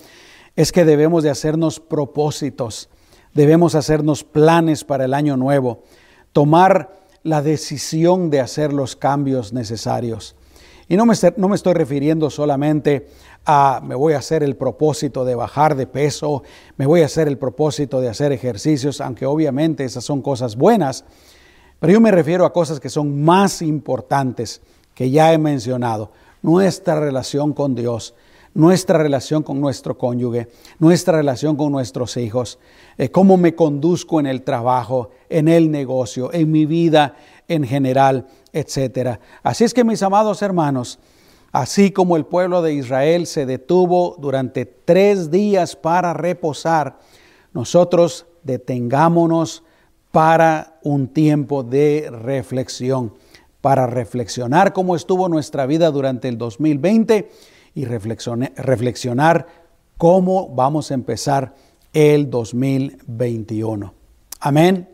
es 0.55 0.73
que 0.73 0.85
debemos 0.85 1.23
de 1.23 1.31
hacernos 1.31 1.81
propósitos, 1.81 2.89
debemos 3.35 3.75
hacernos 3.75 4.25
planes 4.25 4.85
para 4.85 5.05
el 5.05 5.15
año 5.15 5.37
nuevo, 5.37 5.83
tomar 6.33 6.93
la 7.23 7.43
decisión 7.43 8.31
de 8.31 8.41
hacer 8.41 8.73
los 8.73 8.97
cambios 8.97 9.53
necesarios. 9.53 10.37
Y 10.89 10.97
no 10.97 11.05
me, 11.05 11.15
no 11.37 11.49
me 11.49 11.57
estoy 11.57 11.75
refiriendo 11.75 12.31
solamente 12.31 13.09
a 13.45 13.81
me 13.85 13.95
voy 13.95 14.15
a 14.15 14.19
hacer 14.19 14.43
el 14.43 14.57
propósito 14.57 15.25
de 15.25 15.35
bajar 15.35 15.77
de 15.77 15.87
peso, 15.87 16.43
me 16.77 16.87
voy 16.87 17.03
a 17.03 17.07
hacer 17.07 17.29
el 17.29 17.39
propósito 17.39 18.01
de 18.01 18.09
hacer 18.09 18.33
ejercicios, 18.33 19.01
aunque 19.01 19.27
obviamente 19.27 19.85
esas 19.85 20.05
son 20.05 20.23
cosas 20.23 20.57
buenas, 20.57 21.05
pero 21.79 21.93
yo 21.93 22.01
me 22.01 22.11
refiero 22.11 22.45
a 22.45 22.53
cosas 22.53 22.81
que 22.81 22.89
son 22.89 23.23
más 23.23 23.63
importantes 23.63 24.61
que 24.95 25.11
ya 25.11 25.33
he 25.33 25.39
mencionado 25.39 26.11
nuestra 26.43 26.99
relación 26.99 27.53
con 27.53 27.75
Dios, 27.75 28.15
nuestra 28.55 28.99
relación 28.99 29.43
con 29.43 29.61
nuestro 29.61 29.99
cónyuge, 29.99 30.49
nuestra 30.79 31.19
relación 31.19 31.57
con 31.57 31.73
nuestros 31.73 32.17
hijos, 32.17 32.59
eh, 32.97 33.11
cómo 33.11 33.37
me 33.37 33.55
conduzco 33.55 34.21
en 34.21 34.27
el 34.27 34.43
trabajo, 34.43 35.11
en 35.29 35.49
el 35.49 35.71
negocio, 35.71 36.33
en 36.33 36.51
mi 36.51 36.67
vida 36.67 37.17
en 37.49 37.65
general, 37.65 38.27
etc. 38.53 39.19
Así 39.43 39.65
es 39.65 39.75
que 39.75 39.85
mis 39.85 40.03
amados 40.03 40.43
hermanos, 40.43 40.99
Así 41.57 41.91
como 41.91 42.19
el 42.19 42.27
pueblo 42.27 42.61
de 42.61 42.75
Israel 42.75 43.27
se 43.27 43.47
detuvo 43.47 44.17
durante 44.19 44.67
tres 44.67 45.31
días 45.31 45.75
para 45.75 46.13
reposar, 46.13 46.99
nosotros 47.55 48.27
detengámonos 48.43 49.63
para 50.17 50.79
un 50.83 51.09
tiempo 51.09 51.63
de 51.63 52.09
reflexión, 52.11 53.13
para 53.61 53.87
reflexionar 53.87 54.73
cómo 54.73 54.97
estuvo 54.97 55.29
nuestra 55.29 55.67
vida 55.67 55.91
durante 55.91 56.27
el 56.29 56.39
2020 56.39 57.29
y 57.75 57.85
reflexionar 57.85 59.47
cómo 59.99 60.49
vamos 60.49 60.91
a 60.91 60.95
empezar 60.95 61.53
el 61.93 62.31
2021. 62.31 63.93
Amén. 64.41 64.89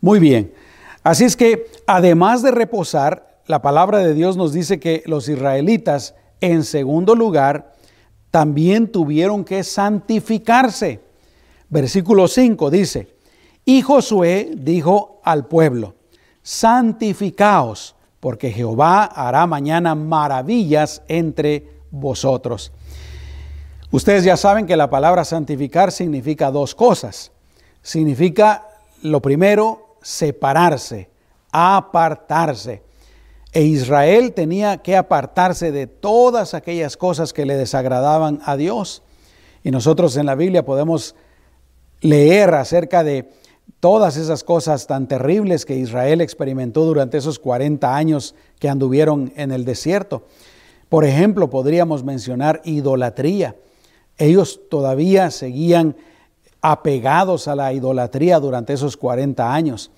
Muy 0.00 0.18
bien. 0.18 0.54
Así 1.02 1.24
es 1.24 1.36
que 1.36 1.66
además 1.86 2.42
de 2.42 2.50
reposar, 2.50 3.42
la 3.46 3.60
palabra 3.60 3.98
de 3.98 4.14
Dios 4.14 4.38
nos 4.38 4.54
dice 4.54 4.80
que 4.80 5.02
los 5.04 5.28
israelitas, 5.28 6.14
en 6.40 6.64
segundo 6.64 7.14
lugar, 7.14 7.74
también 8.30 8.90
tuvieron 8.90 9.44
que 9.44 9.62
santificarse. 9.62 11.02
Versículo 11.68 12.28
5 12.28 12.70
dice, 12.70 13.13
y 13.64 13.82
Josué 13.82 14.50
dijo 14.56 15.20
al 15.24 15.46
pueblo, 15.46 15.94
santificaos, 16.42 17.94
porque 18.20 18.50
Jehová 18.50 19.04
hará 19.04 19.46
mañana 19.46 19.94
maravillas 19.94 21.02
entre 21.08 21.68
vosotros. 21.90 22.72
Ustedes 23.90 24.24
ya 24.24 24.36
saben 24.36 24.66
que 24.66 24.76
la 24.76 24.90
palabra 24.90 25.24
santificar 25.24 25.92
significa 25.92 26.50
dos 26.50 26.74
cosas. 26.74 27.32
Significa, 27.80 28.66
lo 29.02 29.22
primero, 29.22 29.96
separarse, 30.02 31.08
apartarse. 31.52 32.82
E 33.52 33.62
Israel 33.62 34.32
tenía 34.32 34.78
que 34.78 34.96
apartarse 34.96 35.70
de 35.70 35.86
todas 35.86 36.54
aquellas 36.54 36.96
cosas 36.96 37.32
que 37.32 37.46
le 37.46 37.56
desagradaban 37.56 38.40
a 38.44 38.56
Dios. 38.56 39.02
Y 39.62 39.70
nosotros 39.70 40.16
en 40.16 40.26
la 40.26 40.34
Biblia 40.34 40.64
podemos 40.64 41.14
leer 42.00 42.52
acerca 42.54 43.04
de 43.04 43.30
todas 43.80 44.16
esas 44.16 44.44
cosas 44.44 44.86
tan 44.86 45.08
terribles 45.08 45.64
que 45.64 45.76
Israel 45.76 46.20
experimentó 46.20 46.84
durante 46.84 47.18
esos 47.18 47.38
40 47.38 47.94
años 47.94 48.34
que 48.58 48.68
anduvieron 48.68 49.32
en 49.36 49.52
el 49.52 49.64
desierto. 49.64 50.24
Por 50.88 51.04
ejemplo, 51.04 51.50
podríamos 51.50 52.04
mencionar 52.04 52.60
idolatría. 52.64 53.56
Ellos 54.16 54.60
todavía 54.70 55.30
seguían 55.30 55.96
apegados 56.60 57.48
a 57.48 57.56
la 57.56 57.72
idolatría 57.72 58.38
durante 58.40 58.72
esos 58.72 58.96
40 58.96 59.52
años. 59.52 59.90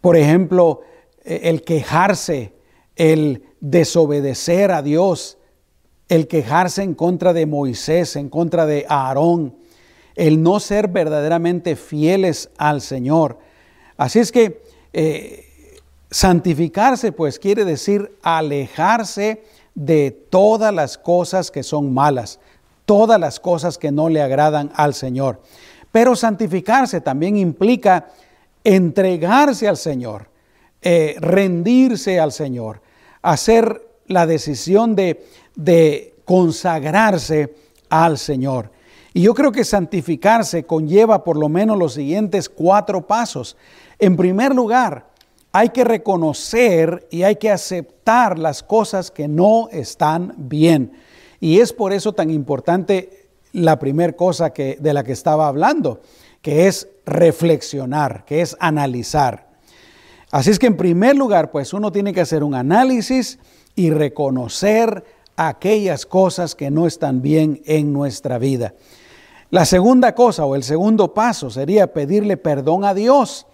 Por 0.00 0.16
ejemplo, 0.16 0.82
el 1.24 1.62
quejarse 1.62 2.52
el 2.98 3.44
desobedecer 3.60 4.72
a 4.72 4.82
Dios, 4.82 5.38
el 6.08 6.26
quejarse 6.26 6.82
en 6.82 6.94
contra 6.94 7.32
de 7.32 7.46
Moisés, 7.46 8.16
en 8.16 8.28
contra 8.28 8.66
de 8.66 8.84
Aarón, 8.88 9.56
el 10.18 10.42
no 10.42 10.60
ser 10.60 10.88
verdaderamente 10.88 11.76
fieles 11.76 12.50
al 12.58 12.80
Señor. 12.80 13.38
Así 13.96 14.18
es 14.18 14.32
que 14.32 14.62
eh, 14.92 15.46
santificarse 16.10 17.12
pues 17.12 17.38
quiere 17.38 17.64
decir 17.64 18.12
alejarse 18.22 19.42
de 19.74 20.10
todas 20.10 20.74
las 20.74 20.98
cosas 20.98 21.50
que 21.50 21.62
son 21.62 21.94
malas, 21.94 22.40
todas 22.84 23.20
las 23.20 23.38
cosas 23.38 23.78
que 23.78 23.92
no 23.92 24.08
le 24.08 24.20
agradan 24.20 24.72
al 24.74 24.92
Señor. 24.92 25.40
Pero 25.92 26.16
santificarse 26.16 27.00
también 27.00 27.36
implica 27.36 28.08
entregarse 28.64 29.68
al 29.68 29.76
Señor, 29.76 30.28
eh, 30.82 31.14
rendirse 31.20 32.18
al 32.18 32.32
Señor 32.32 32.82
hacer 33.22 33.86
la 34.06 34.26
decisión 34.26 34.96
de, 34.96 35.24
de 35.54 36.14
consagrarse 36.24 37.54
al 37.88 38.18
Señor. 38.18 38.70
Y 39.18 39.22
yo 39.22 39.34
creo 39.34 39.50
que 39.50 39.64
santificarse 39.64 40.62
conlleva 40.62 41.24
por 41.24 41.36
lo 41.36 41.48
menos 41.48 41.76
los 41.76 41.94
siguientes 41.94 42.48
cuatro 42.48 43.04
pasos. 43.04 43.56
En 43.98 44.16
primer 44.16 44.54
lugar, 44.54 45.08
hay 45.50 45.70
que 45.70 45.82
reconocer 45.82 47.08
y 47.10 47.24
hay 47.24 47.34
que 47.34 47.50
aceptar 47.50 48.38
las 48.38 48.62
cosas 48.62 49.10
que 49.10 49.26
no 49.26 49.70
están 49.72 50.34
bien. 50.36 50.92
Y 51.40 51.58
es 51.58 51.72
por 51.72 51.92
eso 51.92 52.12
tan 52.12 52.30
importante 52.30 53.26
la 53.50 53.80
primera 53.80 54.12
cosa 54.12 54.50
que, 54.50 54.78
de 54.80 54.94
la 54.94 55.02
que 55.02 55.14
estaba 55.14 55.48
hablando, 55.48 56.00
que 56.40 56.68
es 56.68 56.86
reflexionar, 57.04 58.24
que 58.24 58.40
es 58.40 58.56
analizar. 58.60 59.48
Así 60.30 60.50
es 60.50 60.60
que 60.60 60.68
en 60.68 60.76
primer 60.76 61.16
lugar, 61.16 61.50
pues 61.50 61.72
uno 61.72 61.90
tiene 61.90 62.12
que 62.12 62.20
hacer 62.20 62.44
un 62.44 62.54
análisis 62.54 63.40
y 63.74 63.90
reconocer 63.90 65.02
aquellas 65.34 66.06
cosas 66.06 66.54
que 66.54 66.70
no 66.70 66.86
están 66.86 67.20
bien 67.20 67.62
en 67.64 67.92
nuestra 67.92 68.38
vida. 68.38 68.74
La 69.50 69.64
segunda 69.64 70.14
cosa 70.14 70.44
o 70.44 70.54
el 70.54 70.62
segundo 70.62 71.14
paso 71.14 71.48
sería 71.48 71.90
pedirle 71.94 72.36
perdón 72.36 72.84
a 72.84 72.92
Dios, 72.92 73.46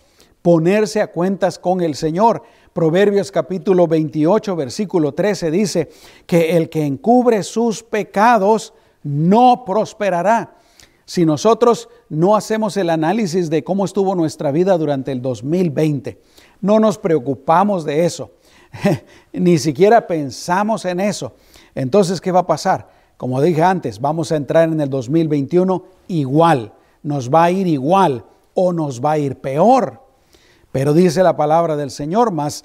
ponerse 0.43 1.01
a 1.01 1.13
cuentas 1.13 1.57
con 1.57 1.81
el 1.83 1.95
Señor. 1.95 2.43
Proverbios 2.73 3.31
capítulo 3.31 3.87
28, 3.87 4.57
versículo 4.57 5.15
13 5.15 5.53
dice 5.53 5.91
que 6.27 6.57
el 6.57 6.69
que 6.69 6.85
encubre 6.85 7.45
sus 7.45 7.85
pecados 7.85 8.75
no 9.05 9.65
prosperará. 9.65 10.57
Si 11.05 11.25
nosotros 11.25 11.89
no 12.09 12.35
hacemos 12.35 12.77
el 12.77 12.91
análisis 12.91 13.49
de 13.49 13.63
cómo 13.63 13.85
estuvo 13.85 14.17
nuestra 14.17 14.51
vida 14.51 14.77
durante 14.77 15.13
el 15.13 15.23
2020, 15.23 16.21
no 16.61 16.81
nos 16.81 16.99
preocupamos 16.99 17.85
de 17.85 18.05
eso, 18.05 18.33
ni 19.33 19.59
siquiera 19.59 20.09
pensamos 20.09 20.87
en 20.87 20.99
eso. 20.99 21.35
Entonces, 21.73 22.21
¿qué 22.21 22.33
va 22.33 22.41
a 22.41 22.47
pasar? 22.49 22.94
Como 23.17 23.41
dije 23.41 23.63
antes, 23.63 24.01
vamos 24.01 24.33
a 24.33 24.37
entrar 24.37 24.69
en 24.69 24.81
el 24.81 24.91
2021 24.91 25.85
igual, 26.09 26.73
nos 27.03 27.31
va 27.31 27.45
a 27.45 27.51
ir 27.51 27.67
igual 27.67 28.25
o 28.55 28.73
nos 28.73 29.01
va 29.01 29.13
a 29.13 29.19
ir 29.19 29.37
peor. 29.37 30.03
Pero 30.73 30.93
dice 30.93 31.23
la 31.23 31.37
palabra 31.37 31.77
del 31.77 31.91
Señor, 31.91 32.33
más 32.33 32.65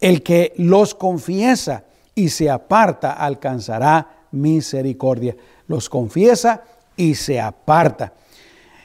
el 0.00 0.22
que 0.22 0.52
los 0.56 0.94
confiesa 0.94 1.84
y 2.14 2.28
se 2.28 2.50
aparta 2.50 3.12
alcanzará 3.12 4.26
misericordia. 4.30 5.36
Los 5.66 5.88
confiesa 5.88 6.62
y 6.96 7.14
se 7.14 7.40
aparta. 7.40 8.12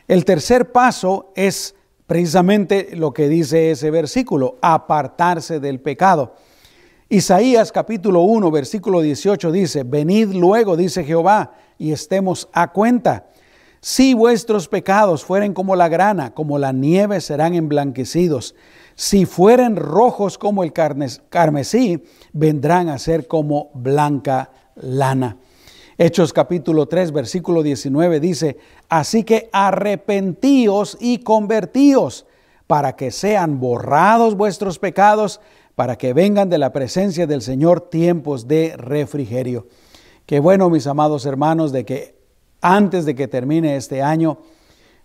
El 0.07 0.25
tercer 0.25 0.71
paso 0.71 1.31
es 1.35 1.75
precisamente 2.07 2.89
lo 2.95 3.13
que 3.13 3.29
dice 3.29 3.71
ese 3.71 3.91
versículo, 3.91 4.57
apartarse 4.61 5.59
del 5.59 5.79
pecado. 5.79 6.33
Isaías 7.11 7.71
capítulo 7.71 8.21
1, 8.21 8.51
versículo 8.51 9.01
18 9.01 9.51
dice, 9.51 9.83
venid 9.83 10.31
luego, 10.31 10.77
dice 10.77 11.03
Jehová, 11.03 11.53
y 11.79 11.91
estemos 11.91 12.47
a 12.53 12.71
cuenta. 12.71 13.25
Si 13.81 14.13
vuestros 14.13 14.67
pecados 14.67 15.25
fueren 15.25 15.55
como 15.55 15.75
la 15.75 15.89
grana, 15.89 16.35
como 16.35 16.59
la 16.59 16.71
nieve 16.71 17.19
serán 17.19 17.55
emblanquecidos. 17.55 18.53
Si 18.93 19.25
fueren 19.25 19.75
rojos 19.75 20.37
como 20.37 20.63
el 20.63 20.71
carmesí, 20.71 22.03
vendrán 22.31 22.89
a 22.89 22.99
ser 22.99 23.25
como 23.25 23.71
blanca 23.73 24.51
lana. 24.75 25.37
Hechos 25.97 26.31
capítulo 26.31 26.87
3, 26.87 27.11
versículo 27.11 27.63
19 27.63 28.19
dice, 28.19 28.57
así 28.87 29.23
que 29.23 29.49
arrepentíos 29.51 30.95
y 31.01 31.23
convertíos 31.23 32.27
para 32.67 32.95
que 32.95 33.09
sean 33.09 33.59
borrados 33.59 34.35
vuestros 34.35 34.77
pecados, 34.77 35.41
para 35.79 35.97
que 35.97 36.11
vengan 36.11 36.49
de 36.49 36.57
la 36.57 36.73
presencia 36.73 37.25
del 37.25 37.41
Señor 37.41 37.79
tiempos 37.79 38.49
de 38.49 38.75
refrigerio. 38.75 39.67
Qué 40.25 40.41
bueno, 40.41 40.69
mis 40.69 40.87
amados 40.87 41.25
hermanos, 41.25 41.71
de 41.71 41.85
que 41.85 42.19
antes 42.59 43.05
de 43.05 43.15
que 43.15 43.29
termine 43.29 43.77
este 43.77 44.01
año 44.01 44.39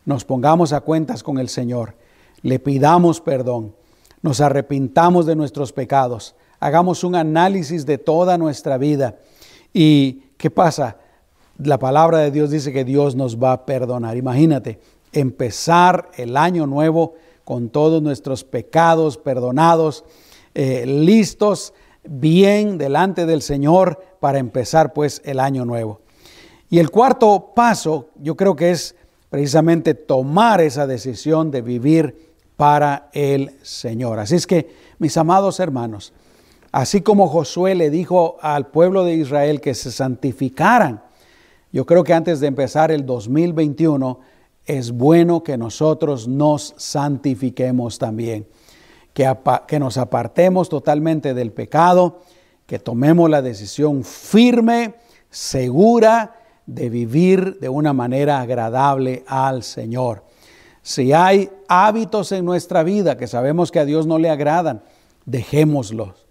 nos 0.05 0.25
pongamos 0.25 0.73
a 0.73 0.81
cuentas 0.81 1.23
con 1.23 1.39
el 1.39 1.49
Señor, 1.49 1.95
le 2.43 2.59
pidamos 2.59 3.21
perdón, 3.21 3.77
nos 4.21 4.41
arrepintamos 4.41 5.27
de 5.27 5.37
nuestros 5.37 5.73
pecados, 5.73 6.35
hagamos 6.59 7.05
un 7.05 7.15
análisis 7.15 7.87
de 7.87 7.99
toda 7.99 8.37
nuestra 8.37 8.77
vida 8.77 9.21
y 9.73 10.25
¿Qué 10.37 10.51
pasa? 10.51 10.97
La 11.57 11.79
palabra 11.79 12.19
de 12.19 12.31
Dios 12.31 12.51
dice 12.51 12.73
que 12.73 12.85
Dios 12.85 13.15
nos 13.15 13.43
va 13.43 13.53
a 13.53 13.65
perdonar. 13.65 14.17
Imagínate, 14.17 14.81
empezar 15.13 16.11
el 16.17 16.37
año 16.37 16.67
nuevo 16.67 17.15
con 17.45 17.69
todos 17.69 18.03
nuestros 18.03 18.45
pecados 18.45 19.17
perdonados, 19.17 20.05
eh, 20.55 20.85
listos, 20.87 21.75
bien 22.05 22.79
delante 22.79 23.27
del 23.27 23.43
Señor 23.43 24.03
para 24.21 24.39
empezar 24.39 24.93
pues 24.93 25.23
el 25.25 25.41
año 25.41 25.65
nuevo. 25.65 26.01
Y 26.71 26.79
el 26.79 26.91
cuarto 26.91 27.53
paso 27.55 28.11
yo 28.17 28.37
creo 28.37 28.57
que 28.57 28.71
es 28.71 28.95
precisamente 29.31 29.95
tomar 29.95 30.61
esa 30.61 30.87
decisión 30.87 31.51
de 31.51 31.63
vivir 31.63 32.35
para 32.57 33.09
el 33.13 33.57
Señor. 33.63 34.19
Así 34.19 34.37
es 34.37 34.47
que, 34.47 34.75
mis 34.99 35.17
amados 35.17 35.61
hermanos, 35.61 36.13
Así 36.75 37.03
como 37.03 37.29
Josué 37.29 37.77
le 37.77 37.89
dijo 37.89 38.37
al 38.41 38.67
pueblo 38.67 39.05
de 39.05 39.15
Israel 39.15 39.61
que 39.61 39.75
se 39.75 39.93
santificaran, 39.93 41.05
yo 41.71 41.87
creo 41.87 42.03
que 42.03 42.13
antes 42.13 42.41
de 42.41 42.49
empezar 42.49 42.91
el 42.91 43.07
2021 43.07 44.19
es 44.67 44.91
bueno 44.91 45.45
que 45.45 45.57
nosotros 45.57 46.27
nos 46.27 46.75
santifiquemos 46.77 48.01
también, 48.01 48.49
que, 49.15 49.79
nos 49.79 49.97
apartemos 49.97 50.69
totalmente 50.69 51.35
del 51.35 51.53
pecado, 51.53 52.21
que 52.67 52.81
tomemos 52.81 53.31
la 53.31 53.43
decisión 53.43 54.03
firme, 54.03 54.95
segura, 55.31 56.41
de 56.67 56.89
vivir 56.91 57.61
de 57.61 57.69
una 57.69 57.93
manera 57.93 58.41
agradable 58.41 59.23
al 59.27 59.63
Señor. 59.63 60.25
Si 60.83 61.13
hay 61.13 61.51
hábitos 61.69 62.33
en 62.33 62.45
nuestra 62.45 62.83
vida 62.83 63.17
que 63.17 63.27
sabemos 63.27 63.71
que 63.71 63.79
a 63.79 63.85
Dios 63.85 64.07
no 64.07 64.19
le 64.19 64.31
agradan, 64.31 64.83
dejémoslos. 65.25 66.27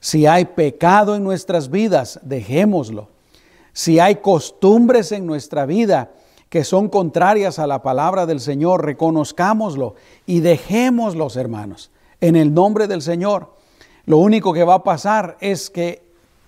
Si 0.00 0.26
hay 0.26 0.46
pecado 0.46 1.14
en 1.14 1.24
nuestras 1.24 1.70
vidas, 1.70 2.18
dejémoslo. 2.22 3.08
Si 3.72 4.00
hay 4.00 4.16
costumbres 4.16 5.12
en 5.12 5.26
nuestra 5.26 5.66
vida 5.66 6.10
que 6.48 6.64
son 6.64 6.88
contrarias 6.88 7.58
a 7.58 7.66
la 7.66 7.82
palabra 7.82 8.26
del 8.26 8.40
Señor, 8.40 8.84
reconozcámoslo 8.84 9.94
y 10.26 10.40
dejémoslos, 10.40 11.36
hermanos, 11.36 11.90
en 12.20 12.36
el 12.36 12.52
nombre 12.52 12.86
del 12.86 13.02
Señor. 13.02 13.54
Lo 14.06 14.18
único 14.18 14.52
que 14.52 14.64
va 14.64 14.74
a 14.74 14.84
pasar 14.84 15.36
es 15.40 15.70
que 15.70 16.02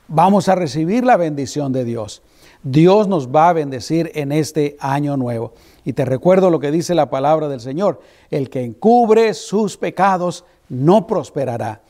vamos 0.08 0.48
a 0.48 0.54
recibir 0.54 1.04
la 1.04 1.16
bendición 1.16 1.72
de 1.72 1.84
Dios. 1.84 2.22
Dios 2.62 3.08
nos 3.08 3.28
va 3.28 3.48
a 3.48 3.54
bendecir 3.54 4.10
en 4.14 4.32
este 4.32 4.76
año 4.80 5.16
nuevo. 5.16 5.54
Y 5.84 5.94
te 5.94 6.04
recuerdo 6.04 6.50
lo 6.50 6.60
que 6.60 6.70
dice 6.70 6.94
la 6.94 7.08
palabra 7.08 7.48
del 7.48 7.60
Señor. 7.60 8.00
El 8.30 8.50
que 8.50 8.62
encubre 8.62 9.32
sus 9.34 9.76
pecados 9.76 10.44
no 10.68 11.06
prosperará, 11.06 11.82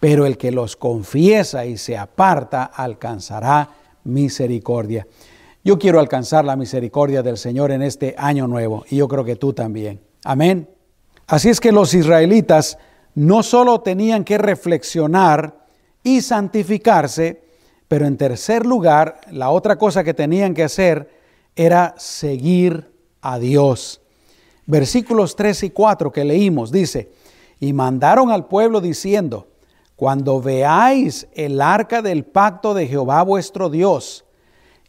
pero 0.00 0.26
el 0.26 0.36
que 0.36 0.50
los 0.50 0.76
confiesa 0.76 1.64
y 1.64 1.76
se 1.76 1.96
aparta 1.96 2.64
alcanzará 2.64 3.70
misericordia. 4.04 5.06
Yo 5.64 5.78
quiero 5.78 5.98
alcanzar 5.98 6.44
la 6.44 6.56
misericordia 6.56 7.22
del 7.22 7.36
Señor 7.36 7.72
en 7.72 7.82
este 7.82 8.14
año 8.16 8.46
nuevo 8.46 8.84
y 8.88 8.96
yo 8.96 9.08
creo 9.08 9.24
que 9.24 9.36
tú 9.36 9.52
también. 9.52 10.00
Amén. 10.24 10.68
Así 11.26 11.48
es 11.48 11.60
que 11.60 11.72
los 11.72 11.92
israelitas 11.92 12.78
no 13.16 13.42
solo 13.42 13.80
tenían 13.80 14.24
que 14.24 14.36
reflexionar 14.36 15.66
y 16.04 16.20
santificarse, 16.20 17.42
pero 17.88 18.06
en 18.06 18.18
tercer 18.18 18.66
lugar, 18.66 19.22
la 19.30 19.50
otra 19.50 19.78
cosa 19.78 20.04
que 20.04 20.12
tenían 20.12 20.52
que 20.52 20.64
hacer 20.64 21.10
era 21.56 21.94
seguir 21.96 22.92
a 23.22 23.38
Dios. 23.38 24.02
Versículos 24.66 25.34
3 25.34 25.64
y 25.64 25.70
4 25.70 26.12
que 26.12 26.24
leímos 26.24 26.70
dice, 26.70 27.10
y 27.58 27.72
mandaron 27.72 28.30
al 28.30 28.48
pueblo 28.48 28.82
diciendo, 28.82 29.48
cuando 29.96 30.42
veáis 30.42 31.26
el 31.32 31.62
arca 31.62 32.02
del 32.02 32.22
pacto 32.24 32.74
de 32.74 32.86
Jehová 32.86 33.22
vuestro 33.22 33.70
Dios, 33.70 34.26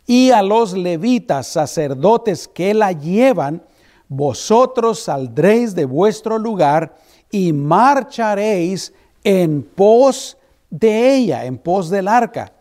y 0.05 0.31
a 0.31 0.41
los 0.41 0.73
levitas 0.73 1.47
sacerdotes 1.47 2.49
que 2.49 2.73
la 2.73 2.91
llevan, 2.91 3.63
vosotros 4.09 4.99
saldréis 4.99 5.75
de 5.75 5.85
vuestro 5.85 6.37
lugar 6.37 6.97
y 7.31 7.53
marcharéis 7.53 8.93
en 9.23 9.63
pos 9.63 10.37
de 10.69 11.15
ella, 11.15 11.45
en 11.45 11.57
pos 11.57 11.89
del 11.89 12.07
arca, 12.07 12.53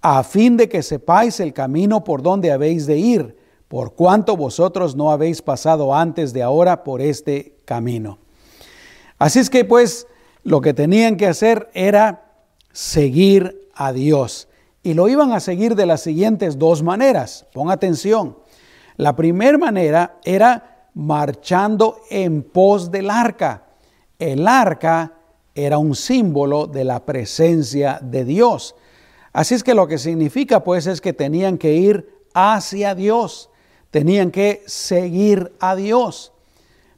a 0.00 0.22
fin 0.22 0.56
de 0.56 0.68
que 0.68 0.82
sepáis 0.82 1.40
el 1.40 1.52
camino 1.52 2.04
por 2.04 2.22
donde 2.22 2.52
habéis 2.52 2.86
de 2.86 2.98
ir, 2.98 3.36
por 3.68 3.94
cuanto 3.94 4.36
vosotros 4.36 4.96
no 4.96 5.10
habéis 5.10 5.42
pasado 5.42 5.94
antes 5.94 6.32
de 6.32 6.42
ahora 6.42 6.84
por 6.84 7.02
este 7.02 7.56
camino. 7.64 8.18
Así 9.18 9.40
es 9.40 9.50
que 9.50 9.64
pues 9.64 10.06
lo 10.44 10.60
que 10.60 10.72
tenían 10.72 11.16
que 11.16 11.26
hacer 11.26 11.68
era 11.74 12.32
seguir 12.72 13.68
a 13.74 13.92
Dios. 13.92 14.48
Y 14.82 14.94
lo 14.94 15.08
iban 15.08 15.32
a 15.32 15.40
seguir 15.40 15.74
de 15.74 15.86
las 15.86 16.00
siguientes 16.00 16.58
dos 16.58 16.82
maneras. 16.82 17.46
Pon 17.52 17.70
atención. 17.70 18.38
La 18.96 19.14
primera 19.14 19.58
manera 19.58 20.18
era 20.24 20.88
marchando 20.94 22.00
en 22.10 22.42
pos 22.42 22.90
del 22.90 23.10
arca. 23.10 23.64
El 24.18 24.48
arca 24.48 25.12
era 25.54 25.78
un 25.78 25.94
símbolo 25.94 26.66
de 26.66 26.84
la 26.84 27.04
presencia 27.04 27.98
de 28.02 28.24
Dios. 28.24 28.74
Así 29.32 29.54
es 29.54 29.62
que 29.62 29.74
lo 29.74 29.86
que 29.86 29.98
significa 29.98 30.64
pues 30.64 30.86
es 30.86 31.00
que 31.00 31.12
tenían 31.12 31.58
que 31.58 31.74
ir 31.74 32.08
hacia 32.34 32.94
Dios, 32.94 33.50
tenían 33.90 34.30
que 34.30 34.62
seguir 34.66 35.52
a 35.60 35.76
Dios. 35.76 36.32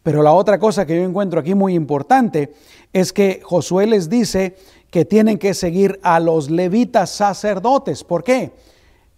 Pero 0.02 0.22
la 0.22 0.32
otra 0.32 0.58
cosa 0.58 0.86
que 0.86 0.96
yo 0.96 1.02
encuentro 1.02 1.40
aquí 1.40 1.54
muy 1.54 1.74
importante 1.74 2.54
es 2.92 3.12
que 3.12 3.42
Josué 3.44 3.86
les 3.86 4.08
dice 4.08 4.56
que 4.90 5.04
tienen 5.04 5.38
que 5.38 5.54
seguir 5.54 6.00
a 6.02 6.20
los 6.20 6.50
levitas 6.50 7.10
sacerdotes. 7.10 8.02
¿Por 8.02 8.24
qué? 8.24 8.52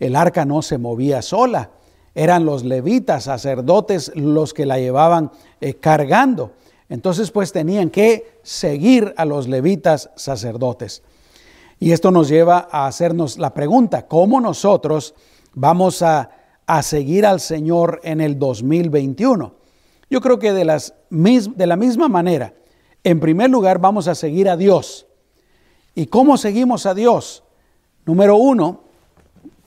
El 0.01 0.17
arca 0.17 0.45
no 0.45 0.63
se 0.63 0.79
movía 0.79 1.23
sola, 1.23 1.71
eran 2.15 2.45
los 2.45 2.65
levitas 2.65 3.25
sacerdotes 3.25 4.13
los 4.17 4.53
que 4.53 4.67
la 4.67 4.79
llevaban 4.79 5.31
eh, 5.61 5.75
cargando. 5.75 6.53
Entonces 6.89 7.31
pues 7.31 7.53
tenían 7.53 7.91
que 7.91 8.39
seguir 8.43 9.15
a 9.17 9.25
los 9.25 9.49
levitas 9.49 10.11
sacerdotes. 10.17 11.03
Y 11.79 11.93
esto 11.93 12.11
nos 12.11 12.29
lleva 12.29 12.69
a 12.71 12.87
hacernos 12.87 13.39
la 13.39 13.53
pregunta, 13.53 14.07
¿cómo 14.07 14.41
nosotros 14.41 15.15
vamos 15.53 16.03
a, 16.03 16.31
seguir 16.81 17.27
al 17.27 17.41
Señor 17.41 18.01
en 18.05 18.21
el 18.21 18.39
2021? 18.39 19.55
Yo 20.09 20.21
creo 20.21 20.39
que 20.39 20.53
de, 20.53 20.65
las, 20.65 20.95
de 21.11 21.67
la 21.67 21.77
misma 21.77 22.09
manera, 22.09 22.55
en 23.03 23.19
primer 23.19 23.51
lugar 23.51 23.81
vamos 23.81 24.07
a 24.07 24.15
seguir 24.15 24.49
a 24.49 24.57
Dios. 24.57 25.07
¿Y 25.95 26.07
cómo 26.07 26.37
seguimos 26.37 26.87
a 26.87 26.95
Dios? 26.95 27.43
Número 28.07 28.37
uno, 28.37 28.83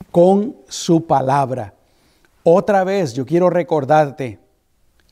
con 0.10 0.56
su 0.69 1.06
palabra. 1.06 1.73
Otra 2.43 2.84
vez 2.84 3.13
yo 3.13 3.25
quiero 3.25 3.49
recordarte, 3.49 4.39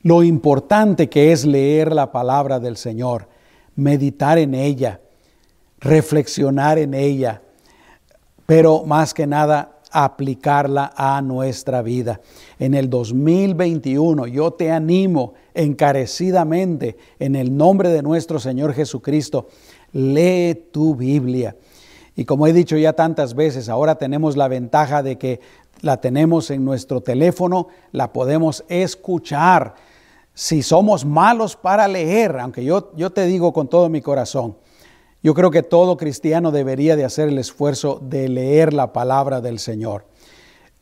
lo 0.04 0.22
importante 0.22 1.08
que 1.08 1.32
es 1.32 1.44
leer 1.46 1.92
la 1.92 2.12
palabra 2.12 2.60
del 2.60 2.76
Señor, 2.76 3.26
meditar 3.74 4.38
en 4.38 4.54
ella, 4.54 5.00
reflexionar 5.80 6.78
en 6.78 6.92
ella, 6.92 7.40
pero 8.44 8.84
más 8.84 9.14
que 9.14 9.26
nada 9.26 9.80
aplicarla 9.90 10.92
a 10.94 11.22
nuestra 11.22 11.80
vida. 11.80 12.20
En 12.58 12.74
el 12.74 12.90
2021 12.90 14.26
yo 14.26 14.50
te 14.50 14.70
animo 14.70 15.32
encarecidamente 15.54 16.98
en 17.18 17.34
el 17.34 17.56
nombre 17.56 17.88
de 17.88 18.02
nuestro 18.02 18.38
Señor 18.38 18.74
Jesucristo, 18.74 19.48
lee 19.92 20.68
tu 20.70 20.94
Biblia. 20.94 21.56
Y 22.14 22.26
como 22.26 22.46
he 22.46 22.52
dicho 22.52 22.76
ya 22.76 22.92
tantas 22.92 23.34
veces, 23.34 23.70
ahora 23.70 23.94
tenemos 23.94 24.36
la 24.36 24.48
ventaja 24.48 25.02
de 25.02 25.16
que 25.16 25.40
la 25.80 25.96
tenemos 25.98 26.50
en 26.50 26.62
nuestro 26.62 27.00
teléfono, 27.00 27.68
la 27.90 28.12
podemos 28.12 28.64
escuchar 28.68 29.93
si 30.34 30.62
somos 30.62 31.04
malos 31.04 31.56
para 31.56 31.86
leer, 31.86 32.38
aunque 32.38 32.64
yo, 32.64 32.92
yo 32.96 33.10
te 33.10 33.24
digo 33.26 33.52
con 33.52 33.68
todo 33.68 33.88
mi 33.88 34.02
corazón, 34.02 34.56
yo 35.22 35.32
creo 35.32 35.50
que 35.50 35.62
todo 35.62 35.96
cristiano 35.96 36.50
debería 36.50 36.96
de 36.96 37.04
hacer 37.04 37.28
el 37.28 37.38
esfuerzo 37.38 38.00
de 38.02 38.28
leer 38.28 38.74
la 38.74 38.92
palabra 38.92 39.40
del 39.40 39.58
Señor. 39.58 40.04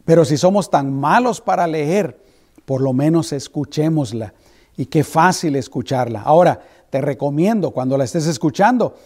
Pero 0.05 0.25
si 0.25 0.37
somos 0.37 0.69
tan 0.69 0.93
malos 0.93 1.41
para 1.41 1.67
leer, 1.69 2.19
por 2.65 2.81
lo 2.81 2.93
menos 2.93 3.33
escuchémosla. 3.33 4.35
Y 4.77 4.87
qué 4.87 5.05
fácil 5.05 5.55
escucharla. 5.55 6.23
Ahora, 6.23 6.61
te 6.91 7.01
recomiendo 7.01 7.71
cuando 7.71 7.97
la 7.97 8.05
estés 8.05 8.27
escuchando, 8.27 8.97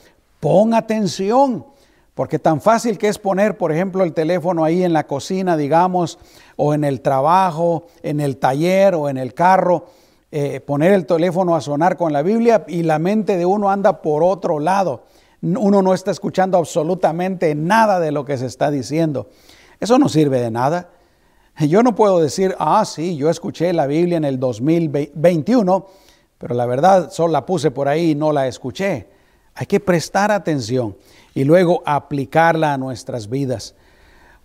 pon 0.41 0.73
atención, 0.73 1.67
porque 2.15 2.39
tan 2.39 2.63
fácil 2.63 2.97
que 2.97 3.09
es 3.09 3.19
poner, 3.19 3.59
por 3.59 3.73
ejemplo, 3.73 4.05
el 4.05 4.15
teléfono 4.15 4.65
ahí 4.65 4.85
en 4.85 4.93
la 4.95 5.07
cocina, 5.07 5.57
digamos, 5.57 6.19
o 6.57 6.73
en 6.73 6.85
el 6.85 7.03
trabajo, 7.03 7.89
en 8.03 8.21
el 8.21 8.39
taller 8.39 8.95
o 8.95 9.11
en 9.11 9.19
el 9.19 9.35
carro 9.35 9.87
eh, 10.33 10.61
poner 10.61 10.93
el 10.93 11.07
teléfono 11.07 11.55
a 11.55 11.61
sonar 11.61 11.97
con 11.97 12.13
la 12.13 12.23
Biblia 12.23 12.65
y 12.67 12.83
la 12.83 12.99
mente 12.99 13.37
de 13.37 13.47
uno 13.47 13.71
anda 13.71 14.03
por 14.03 14.23
otro 14.23 14.59
lado. 14.59 15.05
Uno 15.43 15.83
no 15.83 15.95
está 15.95 16.11
escuchando 16.11 16.59
absolutamente 16.59 17.55
nada 17.55 18.01
de 18.01 18.11
lo 18.11 18.25
que 18.25 18.37
se 18.37 18.47
está 18.47 18.71
diciendo. 18.71 19.29
Eso 19.79 19.99
no 19.99 20.09
sirve 20.09 20.41
de 20.41 20.51
nada. 20.51 20.91
Yo 21.59 21.83
no 21.83 21.95
puedo 21.95 22.21
decir, 22.21 22.55
ah, 22.59 22.85
sí, 22.85 23.17
yo 23.17 23.31
escuché 23.31 23.73
la 23.73 23.87
Biblia 23.87 24.17
en 24.17 24.25
el 24.25 24.39
2021, 24.39 25.87
pero 26.39 26.55
la 26.55 26.67
verdad 26.67 27.11
solo 27.11 27.33
la 27.33 27.47
puse 27.47 27.71
por 27.71 27.89
ahí 27.89 28.11
y 28.11 28.15
no 28.15 28.33
la 28.33 28.47
escuché. 28.47 29.09
Hay 29.55 29.67
que 29.67 29.81
prestar 29.81 30.31
atención 30.33 30.97
y 31.35 31.45
luego 31.45 31.83
aplicarla 31.87 32.75
a 32.75 32.79
nuestras 32.79 33.31
vidas. 33.31 33.75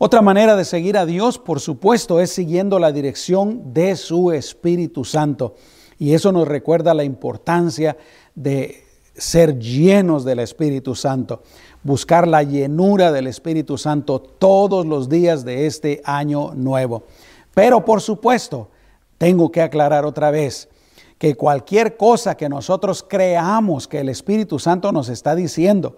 Otra 0.04 0.24
manera 0.24 0.56
de 0.56 0.66
seguir 0.66 0.98
a 0.98 1.06
Dios, 1.06 1.38
por 1.38 1.60
supuesto, 1.60 2.20
es 2.22 2.32
siguiendo 2.32 2.80
la 2.80 2.92
dirección 2.92 3.72
de 3.72 3.96
su 3.96 4.32
Espíritu 4.32 5.06
Santo. 5.06 5.54
Y 6.00 6.16
eso 6.16 6.32
nos 6.32 6.48
recuerda 6.48 6.96
la 6.96 7.04
importancia 7.04 7.96
de 8.34 8.84
ser 9.14 9.60
llenos 9.60 10.26
del 10.26 10.40
Espíritu 10.40 10.96
Santo, 10.96 11.44
buscar 11.84 12.28
la 12.28 12.42
llenura 12.42 13.12
del 13.12 13.28
Espíritu 13.28 13.78
Santo 13.78 14.20
todos 14.20 14.88
los 14.88 15.08
días 15.08 15.46
de 15.46 15.68
este 15.68 16.02
año 16.04 16.56
nuevo. 16.56 17.04
Pero 17.54 17.86
por 17.86 18.02
supuesto, 18.02 18.72
tengo 19.20 19.52
que 19.52 19.62
aclarar 19.62 20.04
otra 20.04 20.32
vez 20.32 20.68
que 21.20 21.36
cualquier 21.36 21.96
cosa 21.96 22.36
que 22.36 22.50
nosotros 22.50 23.06
creamos 23.08 23.88
que 23.88 24.00
el 24.00 24.10
Espíritu 24.10 24.58
Santo 24.58 24.92
nos 24.92 25.10
está 25.10 25.36
diciendo, 25.36 25.96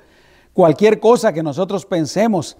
cualquier 0.52 1.00
cosa 1.00 1.32
que 1.32 1.42
nosotros 1.42 1.86
pensemos 1.86 2.58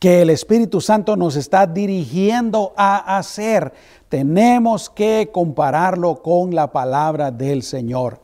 que 0.00 0.22
el 0.22 0.30
Espíritu 0.30 0.80
Santo 0.80 1.14
nos 1.14 1.36
está 1.36 1.66
dirigiendo 1.66 2.72
a 2.74 3.18
hacer, 3.18 3.72
tenemos 4.08 4.88
que 4.88 5.28
compararlo 5.30 6.22
con 6.22 6.54
la 6.54 6.72
palabra 6.72 7.30
del 7.30 7.62
Señor. 7.62 8.22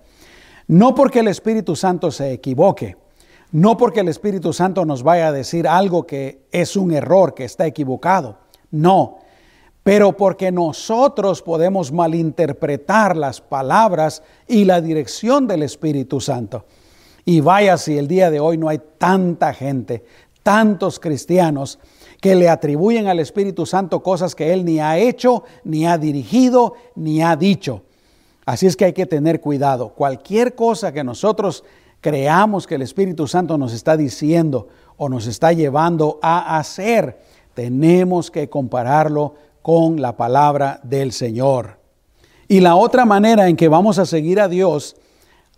No 0.67 0.95
porque 0.95 1.21
el 1.21 1.29
Espíritu 1.29 1.77
Santo 1.77 2.11
se 2.11 2.33
equivoque, 2.33 2.97
No 3.53 3.77
porque 3.77 4.01
el 4.01 4.09
Espíritu 4.09 4.53
Santo 4.53 4.85
nos 4.85 5.05
vaya 5.05 5.29
a 5.29 5.33
decir 5.33 5.69
algo 5.69 6.05
que 6.05 6.47
es 6.51 6.77
un 6.77 6.93
error, 6.93 7.33
que 7.33 7.45
está 7.45 7.65
equivocado. 7.65 8.39
No, 8.73 9.19
pero 9.85 10.17
porque 10.17 10.51
nosotros 10.51 11.43
podemos 11.43 11.93
malinterpretar 11.93 13.17
las 13.17 13.41
palabras 13.41 14.23
y 14.49 14.65
la 14.65 14.81
dirección 14.81 15.47
del 15.47 15.63
Espíritu 15.63 16.21
Santo. 16.21 16.65
Y 17.25 17.41
vaya 17.41 17.77
si 17.77 17.99
el 17.99 18.09
día 18.09 18.31
de 18.31 18.41
hoy 18.41 18.57
no 18.57 18.69
hay 18.69 18.81
tanta 18.99 19.53
gente, 19.53 20.05
tantos 20.47 21.01
cristianos 21.01 21.81
que 22.21 22.37
le 22.37 22.49
atribuyen 22.49 23.09
al 23.09 23.19
Espíritu 23.19 23.67
Santo 23.67 24.01
cosas 24.01 24.37
que 24.37 24.53
Él 24.53 24.65
ni 24.65 24.79
ha 24.79 24.97
hecho, 24.97 25.43
ni 25.65 25.89
ha 25.89 25.99
dirigido, 25.99 26.75
ni 26.95 27.21
ha 27.21 27.35
dicho. 27.35 27.83
Así 28.45 28.69
es 28.69 28.77
que 28.77 28.85
hay 28.85 28.93
que 28.93 29.07
tener 29.07 29.41
cuidado. 29.41 29.89
Cualquier 29.89 30.55
cosa 30.55 30.93
que 30.93 31.03
nosotros 31.03 31.65
creamos 32.01 32.69
que 32.69 32.77
el 32.77 32.83
Espíritu 32.83 33.27
Santo 33.27 33.59
nos 33.59 33.73
está 33.73 33.97
diciendo 33.97 34.69
o 34.97 35.09
nos 35.09 35.27
está 35.27 35.53
llevando 35.53 36.21
a 36.23 36.59
hacer, 36.59 37.19
tenemos 37.55 38.31
que 38.31 38.49
compararlo 38.49 39.35
con 39.63 40.01
la 40.01 40.17
palabra 40.17 40.79
del 40.85 41.11
Señor. 41.11 41.81
Y 42.47 42.61
la 42.61 42.77
otra 42.77 43.05
manera 43.05 43.49
en 43.49 43.57
que 43.57 43.67
vamos 43.67 43.99
a 43.99 44.07
seguir 44.07 44.39
a 44.39 44.47
Dios, 44.47 44.95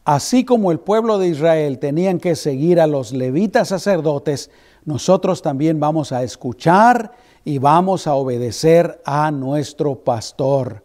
así 0.07 0.46
como 0.46 0.72
el 0.72 0.81
pueblo 0.81 1.18
de 1.18 1.29
Israel 1.29 1.79
tenían 1.79 2.18
que 2.20 2.37
seguir 2.37 2.81
a 2.81 2.87
los 2.87 3.12
levitas 3.12 3.68
sacerdotes, 3.68 4.51
nosotros 4.88 5.42
también 5.42 5.79
vamos 5.79 6.11
a 6.11 6.22
escuchar 6.22 7.12
y 7.44 7.59
vamos 7.59 8.07
a 8.07 8.14
obedecer 8.14 9.01
a 9.05 9.31
nuestro 9.31 9.94
pastor. 9.94 10.83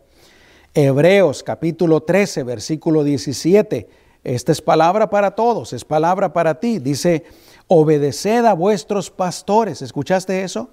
Hebreos 0.73 1.41
capítulo 1.41 2.01
13, 2.03 2.43
versículo 2.43 3.03
17. 3.03 3.89
Esta 4.23 4.51
es 4.51 4.61
palabra 4.61 5.09
para 5.09 5.31
todos, 5.31 5.73
es 5.73 5.83
palabra 5.83 6.33
para 6.33 6.59
ti. 6.59 6.77
Dice, 6.79 7.23
obedeced 7.67 8.45
a 8.45 8.53
vuestros 8.53 9.09
pastores. 9.09 9.81
¿Escuchaste 9.81 10.43
eso? 10.43 10.69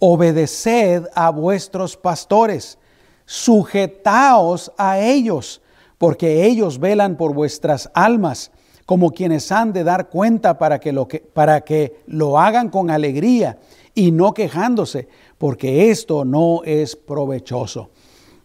obedeced 0.00 1.06
a 1.14 1.30
vuestros 1.30 1.96
pastores, 1.96 2.78
sujetaos 3.26 4.72
a 4.76 4.98
ellos, 4.98 5.62
porque 5.98 6.46
ellos 6.46 6.80
velan 6.80 7.16
por 7.16 7.34
vuestras 7.34 7.90
almas, 7.94 8.50
como 8.90 9.12
quienes 9.12 9.52
han 9.52 9.72
de 9.72 9.84
dar 9.84 10.08
cuenta 10.08 10.58
para 10.58 10.80
que 10.80 10.90
lo, 10.90 11.06
que, 11.06 11.20
para 11.20 11.60
que 11.60 12.02
lo 12.08 12.40
hagan 12.40 12.70
con 12.70 12.90
alegría 12.90 13.56
y 13.94 14.10
no 14.10 14.34
quejándose, 14.34 15.06
porque 15.38 15.92
esto 15.92 16.24
no 16.24 16.62
es 16.64 16.96
provechoso. 16.96 17.90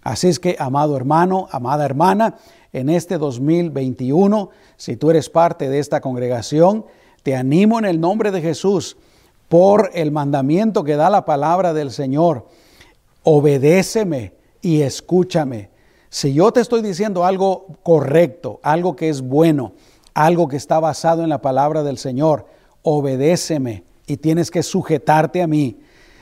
Así 0.04 0.28
es 0.28 0.40
que, 0.40 0.56
amado 0.60 0.96
hermano, 0.96 1.48
amada 1.50 1.84
hermana, 1.84 2.36
en 2.74 2.90
este 2.90 3.18
2021, 3.18 4.52
si 4.78 4.98
tú 4.98 5.10
eres 5.10 5.32
parte 5.32 5.68
de 5.68 5.80
esta 5.80 6.00
congregación, 6.00 6.86
te 7.24 7.36
animo 7.36 7.80
en 7.80 7.86
el 7.86 8.00
nombre 8.00 8.30
de 8.30 8.44
Jesús 8.44 8.98
por 9.50 9.90
el 9.96 10.12
mandamiento 10.12 10.84
que 10.84 10.96
da 10.96 11.10
la 11.10 11.26
palabra 11.26 11.74
del 11.74 11.90
Señor. 11.90 12.46
Obedéceme 13.24 14.34
y 14.62 14.82
escúchame. 14.82 15.72
Si 16.10 16.36
yo 16.36 16.52
te 16.52 16.62
estoy 16.62 16.84
diciendo 16.84 17.26
algo 17.26 17.66
correcto, 17.82 18.60
algo 18.62 18.96
que 18.96 19.10
es 19.10 19.24
bueno, 19.24 19.74
algo 20.16 20.48
que 20.48 20.58
está 20.58 20.80
basado 20.80 21.22
en 21.24 21.30
la 21.30 21.42
palabra 21.42 21.84
del 21.84 22.00
Señor, 22.00 22.48
obedéceme 22.82 23.84
y 24.08 24.18
tienes 24.18 24.50
que 24.50 24.64
sujetarte 24.64 25.44
a 25.44 25.48
mí. 25.48 25.82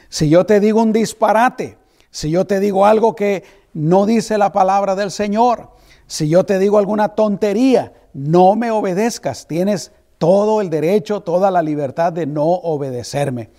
Si 0.10 0.28
yo 0.30 0.46
te 0.46 0.60
digo 0.60 0.82
un 0.82 0.92
disparate, 0.92 1.78
si 2.12 2.30
yo 2.32 2.46
te 2.46 2.60
digo 2.60 2.86
algo 2.86 3.16
que 3.16 3.44
no 3.74 4.06
dice 4.06 4.38
la 4.38 4.52
palabra 4.52 4.96
del 4.96 5.12
Señor, 5.12 5.70
si 6.08 6.28
yo 6.28 6.44
te 6.44 6.60
digo 6.60 6.78
alguna 6.78 7.10
tontería, 7.10 7.94
no 8.14 8.56
me 8.56 8.72
obedezcas. 8.72 9.48
Tienes 9.48 9.92
todo 10.18 10.62
el 10.62 10.70
derecho, 10.70 11.22
toda 11.22 11.52
la 11.52 11.62
libertad 11.62 12.14
de 12.14 12.26
no 12.26 12.46
obedecerme. 12.46 13.52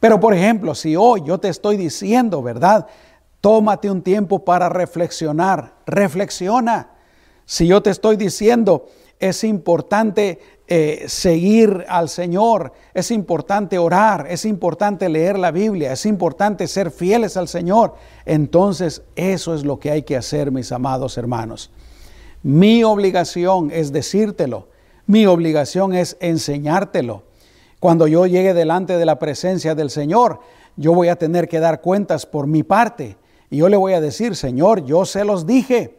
Pero 0.00 0.20
por 0.20 0.34
ejemplo, 0.34 0.74
si 0.74 0.96
hoy 0.96 1.22
yo 1.24 1.38
te 1.38 1.48
estoy 1.48 1.76
diciendo, 1.76 2.42
¿verdad? 2.42 2.86
Tómate 3.40 3.90
un 3.90 4.02
tiempo 4.02 4.44
para 4.44 4.68
reflexionar, 4.68 5.74
reflexiona. 5.86 6.90
Si 7.44 7.66
yo 7.66 7.82
te 7.82 7.90
estoy 7.90 8.16
diciendo, 8.16 8.86
es 9.20 9.44
importante 9.44 10.38
eh, 10.66 11.04
seguir 11.08 11.84
al 11.88 12.08
Señor, 12.08 12.72
es 12.94 13.10
importante 13.10 13.78
orar, 13.78 14.26
es 14.28 14.44
importante 14.44 15.08
leer 15.08 15.38
la 15.38 15.50
Biblia, 15.50 15.92
es 15.92 16.06
importante 16.06 16.66
ser 16.66 16.90
fieles 16.90 17.36
al 17.36 17.48
Señor, 17.48 17.94
entonces 18.26 19.02
eso 19.16 19.54
es 19.54 19.64
lo 19.64 19.78
que 19.78 19.90
hay 19.90 20.02
que 20.02 20.16
hacer, 20.16 20.52
mis 20.52 20.72
amados 20.72 21.16
hermanos. 21.18 21.70
Mi 22.42 22.84
obligación 22.84 23.70
es 23.72 23.92
decírtelo 23.92 24.68
mi 25.08 25.24
obligación 25.24 25.94
es 25.94 26.18
enseñártelo. 26.20 27.22
Cuando 27.80 28.06
yo 28.06 28.26
llegue 28.26 28.52
delante 28.52 28.98
de 28.98 29.06
la 29.06 29.18
presencia 29.18 29.74
del 29.74 29.88
Señor, 29.88 30.40
yo 30.76 30.92
voy 30.92 31.08
a 31.08 31.16
tener 31.16 31.48
que 31.48 31.60
dar 31.60 31.80
cuentas 31.80 32.26
por 32.26 32.46
mi 32.46 32.62
parte. 32.62 33.16
Y 33.48 33.56
yo 33.56 33.70
le 33.70 33.78
voy 33.78 33.94
a 33.94 34.02
decir, 34.02 34.36
Señor, 34.36 34.84
yo 34.84 35.06
se 35.06 35.24
los 35.24 35.46
dije, 35.46 35.96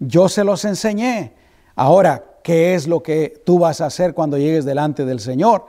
yo 0.00 0.28
se 0.28 0.42
los 0.42 0.64
enseñé. 0.64 1.34
Ahora, 1.76 2.24
¿qué 2.48 2.74
es 2.74 2.88
lo 2.88 3.02
que 3.02 3.42
tú 3.44 3.58
vas 3.58 3.82
a 3.82 3.86
hacer 3.86 4.14
cuando 4.14 4.38
llegues 4.38 4.64
delante 4.64 5.04
del 5.04 5.20
Señor? 5.20 5.66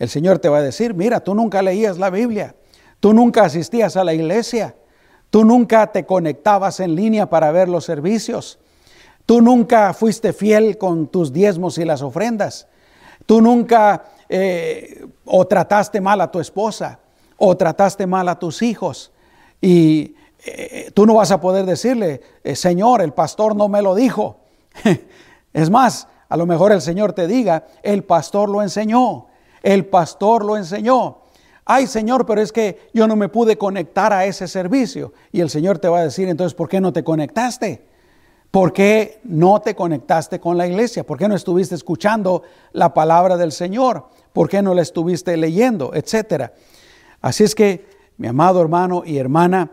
El 0.00 0.08
Señor 0.08 0.40
te 0.40 0.48
va 0.48 0.58
a 0.58 0.62
decir, 0.62 0.92
mira, 0.92 1.20
tú 1.20 1.36
nunca 1.36 1.62
leías 1.62 1.98
la 1.98 2.10
Biblia, 2.10 2.56
tú 2.98 3.12
nunca 3.12 3.44
asistías 3.44 3.96
a 3.96 4.02
la 4.02 4.12
iglesia, 4.12 4.74
tú 5.30 5.44
nunca 5.44 5.92
te 5.92 6.04
conectabas 6.04 6.80
en 6.80 6.96
línea 6.96 7.30
para 7.30 7.52
ver 7.52 7.68
los 7.68 7.84
servicios, 7.84 8.58
Tú 9.26 9.40
nunca 9.40 9.92
fuiste 9.92 10.32
fiel 10.32 10.78
con 10.78 11.08
tus 11.08 11.32
diezmos 11.32 11.78
y 11.78 11.84
las 11.84 12.00
ofrendas. 12.00 12.68
Tú 13.26 13.40
nunca 13.40 14.04
eh, 14.28 15.04
o 15.24 15.46
trataste 15.48 16.00
mal 16.00 16.20
a 16.20 16.30
tu 16.30 16.38
esposa 16.38 17.00
o 17.36 17.56
trataste 17.56 18.06
mal 18.06 18.28
a 18.28 18.38
tus 18.38 18.62
hijos. 18.62 19.10
Y 19.60 20.14
eh, 20.44 20.92
tú 20.94 21.06
no 21.06 21.14
vas 21.14 21.32
a 21.32 21.40
poder 21.40 21.66
decirle, 21.66 22.20
eh, 22.44 22.54
Señor, 22.54 23.02
el 23.02 23.12
pastor 23.12 23.56
no 23.56 23.68
me 23.68 23.82
lo 23.82 23.96
dijo. 23.96 24.38
es 25.52 25.70
más, 25.70 26.06
a 26.28 26.36
lo 26.36 26.46
mejor 26.46 26.72
el 26.72 26.80
Señor 26.80 27.12
te 27.12 27.26
diga, 27.26 27.66
el 27.82 28.04
pastor 28.04 28.48
lo 28.48 28.62
enseñó, 28.62 29.26
el 29.62 29.86
pastor 29.86 30.44
lo 30.44 30.56
enseñó. 30.56 31.18
Ay 31.64 31.88
Señor, 31.88 32.26
pero 32.26 32.40
es 32.40 32.52
que 32.52 32.88
yo 32.94 33.08
no 33.08 33.16
me 33.16 33.28
pude 33.28 33.58
conectar 33.58 34.12
a 34.12 34.24
ese 34.24 34.46
servicio. 34.46 35.12
Y 35.32 35.40
el 35.40 35.50
Señor 35.50 35.78
te 35.78 35.88
va 35.88 35.98
a 35.98 36.04
decir, 36.04 36.28
entonces, 36.28 36.54
¿por 36.54 36.68
qué 36.68 36.80
no 36.80 36.92
te 36.92 37.02
conectaste? 37.02 37.84
¿Por 38.52 38.72
qué 38.72 39.20
no 39.24 39.60
te 39.60 39.74
conectaste 39.74 40.40
con 40.40 40.56
la 40.56 40.66
iglesia? 40.66 41.04
¿Por 41.04 41.18
qué 41.18 41.28
no 41.28 41.34
estuviste 41.34 41.74
escuchando 41.74 42.42
la 42.72 42.94
palabra 42.94 43.36
del 43.36 43.52
Señor? 43.52 44.06
¿Por 44.32 44.48
qué 44.48 44.62
no 44.62 44.74
la 44.74 44.82
estuviste 44.82 45.36
leyendo? 45.36 45.92
Etcétera. 45.92 46.54
Así 47.20 47.44
es 47.44 47.54
que, 47.54 47.84
mi 48.16 48.28
amado 48.28 48.62
hermano 48.62 49.02
y 49.04 49.18
hermana, 49.18 49.72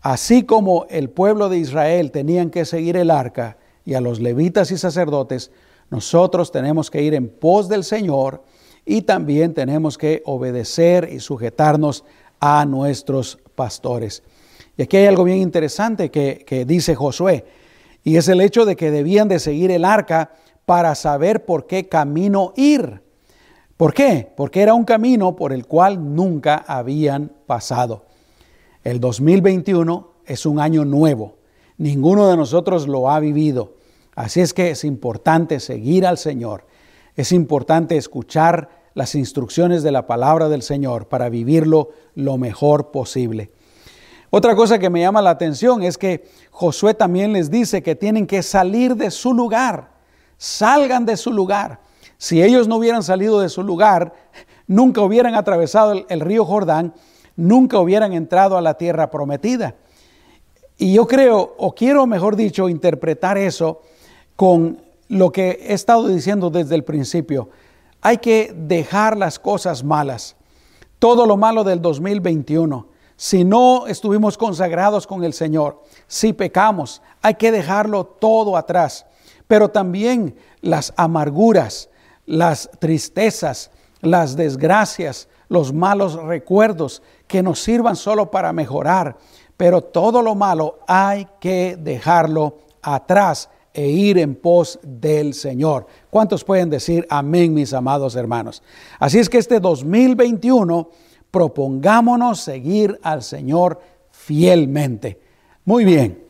así 0.00 0.44
como 0.44 0.86
el 0.88 1.10
pueblo 1.10 1.48
de 1.48 1.58
Israel 1.58 2.10
tenían 2.10 2.50
que 2.50 2.64
seguir 2.64 2.96
el 2.96 3.10
arca 3.10 3.58
y 3.84 3.94
a 3.94 4.00
los 4.00 4.20
levitas 4.20 4.70
y 4.70 4.78
sacerdotes, 4.78 5.50
nosotros 5.90 6.52
tenemos 6.52 6.90
que 6.90 7.02
ir 7.02 7.14
en 7.14 7.28
pos 7.28 7.68
del 7.68 7.84
Señor 7.84 8.42
y 8.86 9.02
también 9.02 9.54
tenemos 9.54 9.98
que 9.98 10.22
obedecer 10.24 11.08
y 11.12 11.20
sujetarnos 11.20 12.04
a 12.38 12.64
nuestros 12.64 13.38
pastores. 13.54 14.22
Y 14.76 14.82
aquí 14.82 14.96
hay 14.96 15.06
algo 15.06 15.24
bien 15.24 15.38
interesante 15.38 16.10
que, 16.10 16.64
dice 16.66 16.94
Josué. 16.94 17.44
Y 18.02 18.16
es 18.16 18.28
el 18.28 18.40
hecho 18.40 18.64
de 18.64 18.76
que 18.76 18.90
debían 18.90 19.28
de 19.28 19.38
seguir 19.38 19.70
el 19.70 19.84
arca 19.84 20.32
para 20.64 20.94
saber 20.94 21.44
por 21.44 21.66
qué 21.66 21.88
camino 21.88 22.54
ir. 22.56 23.02
¿Por 23.76 23.92
qué? 23.92 24.32
Porque 24.36 24.62
era 24.62 24.74
un 24.74 24.84
camino 24.84 25.36
por 25.36 25.52
el 25.52 25.66
cual 25.66 26.14
nunca 26.14 26.64
habían 26.66 27.30
pasado. 27.46 28.06
El 28.84 29.00
2021 29.00 30.12
es 30.24 30.46
un 30.46 30.60
año 30.60 30.84
nuevo. 30.84 31.36
Ninguno 31.76 32.28
de 32.28 32.36
nosotros 32.36 32.88
lo 32.88 33.10
ha 33.10 33.20
vivido. 33.20 33.74
Así 34.20 34.42
es 34.42 34.52
que 34.52 34.70
es 34.70 34.84
importante 34.84 35.60
seguir 35.60 36.06
al 36.06 36.18
Señor. 36.18 36.66
Es 37.16 37.32
importante 37.32 37.96
escuchar 37.96 38.68
las 38.92 39.14
instrucciones 39.14 39.82
de 39.82 39.92
la 39.92 40.06
palabra 40.06 40.50
del 40.50 40.60
Señor 40.60 41.08
para 41.08 41.30
vivirlo 41.30 41.88
lo 42.14 42.36
mejor 42.36 42.90
posible. 42.90 43.50
Otra 44.28 44.54
cosa 44.54 44.78
que 44.78 44.90
me 44.90 45.00
llama 45.00 45.22
la 45.22 45.30
atención 45.30 45.82
es 45.82 45.96
que 45.96 46.28
Josué 46.50 46.92
también 46.92 47.32
les 47.32 47.50
dice 47.50 47.82
que 47.82 47.94
tienen 47.94 48.26
que 48.26 48.42
salir 48.42 48.94
de 48.94 49.10
su 49.10 49.32
lugar, 49.32 49.92
salgan 50.36 51.06
de 51.06 51.16
su 51.16 51.32
lugar. 51.32 51.80
Si 52.18 52.42
ellos 52.42 52.68
no 52.68 52.76
hubieran 52.76 53.02
salido 53.02 53.40
de 53.40 53.48
su 53.48 53.62
lugar, 53.62 54.12
nunca 54.66 55.00
hubieran 55.00 55.34
atravesado 55.34 56.04
el, 56.06 56.20
río 56.20 56.44
Jordán, 56.44 56.92
nunca 57.36 57.80
hubieran 57.80 58.12
entrado 58.12 58.58
a 58.58 58.60
la 58.60 58.74
tierra 58.74 59.10
prometida. 59.10 59.76
Y 60.76 60.92
yo 60.92 61.06
creo, 61.06 61.54
o 61.56 61.74
quiero 61.74 62.06
mejor 62.06 62.36
dicho, 62.36 62.68
interpretar 62.68 63.38
eso 63.38 63.80
con 64.40 64.80
lo 65.08 65.32
que 65.32 65.50
he 65.68 65.74
estado 65.74 66.08
diciendo 66.08 66.48
desde 66.48 66.74
el 66.74 66.82
principio. 66.82 67.50
Hay 68.00 68.16
que 68.16 68.54
dejar 68.56 69.14
las 69.14 69.38
cosas 69.38 69.84
malas, 69.84 70.34
todo 70.98 71.26
lo 71.26 71.36
malo 71.36 71.62
del 71.62 71.82
2021 71.82 72.88
si 73.16 73.44
no 73.44 73.86
estuvimos 73.86 74.38
consagrados 74.38 75.06
con 75.06 75.24
el 75.24 75.34
Señor, 75.34 75.82
si 76.06 76.32
pecamos, 76.32 77.02
hay 77.20 77.34
que 77.34 77.52
dejarlo 77.52 78.06
todo 78.06 78.56
atrás. 78.56 79.04
Pero 79.46 79.68
también 79.68 80.34
las 80.62 80.94
amarguras, 80.96 81.90
las 82.24 82.70
tristezas, 82.78 83.70
las 84.00 84.36
desgracias, 84.36 85.28
los 85.50 85.74
malos 85.74 86.14
recuerdos 86.14 87.02
que 87.26 87.42
nos 87.42 87.60
sirvan 87.60 87.94
solo 87.94 88.30
para 88.30 88.54
mejorar, 88.54 89.18
pero 89.58 89.82
todo 89.82 90.22
lo 90.22 90.34
malo 90.34 90.78
hay 90.88 91.28
que 91.40 91.76
dejarlo 91.78 92.56
atrás 92.80 93.50
e 93.72 93.88
ir 93.88 94.18
en 94.18 94.34
pos 94.34 94.78
del 94.82 95.34
Señor. 95.34 95.86
¿Cuántos 96.10 96.44
pueden 96.44 96.70
decir 96.70 97.06
amén, 97.08 97.54
mis 97.54 97.72
amados 97.72 98.16
hermanos? 98.16 98.62
Así 98.98 99.18
es 99.18 99.28
que 99.28 99.38
este 99.38 99.60
2021 99.60 100.90
propongámonos 101.30 102.40
seguir 102.40 102.98
al 103.02 103.22
Señor 103.22 103.80
fielmente. 104.10 105.20
Muy 105.64 105.84
bien, 105.84 106.24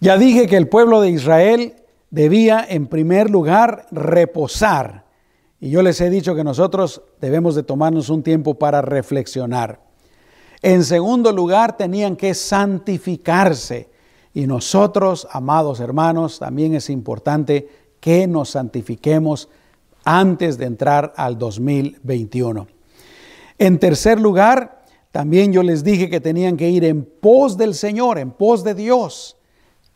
ya 0.00 0.18
dije 0.18 0.46
que 0.46 0.56
el 0.56 0.68
pueblo 0.68 1.00
de 1.00 1.10
Israel 1.10 1.74
debía 2.10 2.66
en 2.68 2.88
primer 2.88 3.30
lugar 3.30 3.86
reposar. 3.90 5.04
Y 5.60 5.70
yo 5.70 5.82
les 5.82 6.00
he 6.00 6.10
dicho 6.10 6.34
que 6.34 6.42
nosotros 6.42 7.02
debemos 7.20 7.54
de 7.54 7.62
tomarnos 7.62 8.10
un 8.10 8.24
tiempo 8.24 8.54
para 8.54 8.82
reflexionar. 8.82 9.80
En 10.60 10.82
segundo 10.84 11.32
lugar, 11.32 11.76
tenían 11.76 12.16
que 12.16 12.34
santificarse. 12.34 13.91
Y 14.34 14.46
nosotros, 14.46 15.28
amados 15.30 15.80
hermanos, 15.80 16.38
también 16.38 16.74
es 16.74 16.88
importante 16.90 17.68
que 18.00 18.26
nos 18.26 18.50
santifiquemos 18.50 19.48
antes 20.04 20.58
de 20.58 20.66
entrar 20.66 21.12
al 21.16 21.38
2021. 21.38 22.66
En 23.58 23.78
tercer 23.78 24.20
lugar, 24.20 24.82
también 25.12 25.52
yo 25.52 25.62
les 25.62 25.84
dije 25.84 26.08
que 26.08 26.20
tenían 26.20 26.56
que 26.56 26.70
ir 26.70 26.84
en 26.84 27.04
pos 27.04 27.56
del 27.58 27.74
Señor, 27.74 28.18
en 28.18 28.30
pos 28.30 28.64
de 28.64 28.74
Dios, 28.74 29.36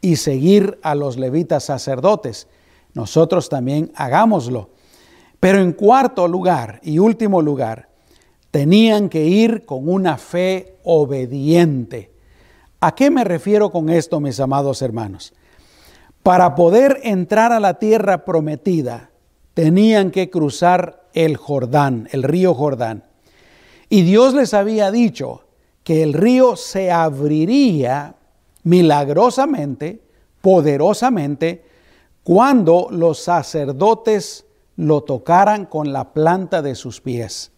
y 0.00 0.16
seguir 0.16 0.78
a 0.82 0.94
los 0.94 1.16
levitas 1.16 1.64
sacerdotes. 1.64 2.46
Nosotros 2.94 3.48
también 3.48 3.90
hagámoslo. 3.94 4.70
Pero 5.40 5.60
en 5.60 5.72
cuarto 5.72 6.28
lugar 6.28 6.80
y 6.82 6.98
último 6.98 7.42
lugar, 7.42 7.88
tenían 8.50 9.08
que 9.08 9.24
ir 9.24 9.64
con 9.66 9.88
una 9.88 10.18
fe 10.18 10.76
obediente. 10.84 12.10
¿A 12.80 12.94
qué 12.94 13.10
me 13.10 13.24
refiero 13.24 13.70
con 13.70 13.88
esto, 13.88 14.20
mis 14.20 14.38
amados 14.38 14.82
hermanos? 14.82 15.32
Para 16.22 16.54
poder 16.54 17.00
entrar 17.04 17.52
a 17.52 17.60
la 17.60 17.78
tierra 17.78 18.24
prometida, 18.24 19.10
tenían 19.54 20.10
que 20.10 20.28
cruzar 20.28 21.08
el 21.14 21.36
Jordán, 21.36 22.08
el 22.12 22.22
río 22.22 22.52
Jordán. 22.52 23.04
Y 23.88 24.02
Dios 24.02 24.34
les 24.34 24.52
había 24.52 24.90
dicho 24.90 25.44
que 25.84 26.02
el 26.02 26.12
río 26.12 26.56
se 26.56 26.90
abriría 26.90 28.16
milagrosamente, 28.64 30.02
poderosamente, 30.42 31.64
cuando 32.24 32.88
los 32.90 33.20
sacerdotes 33.20 34.44
lo 34.76 35.02
tocaran 35.04 35.64
con 35.64 35.92
la 35.92 36.12
planta 36.12 36.60
de 36.60 36.74
sus 36.74 37.00
pies. 37.00 37.52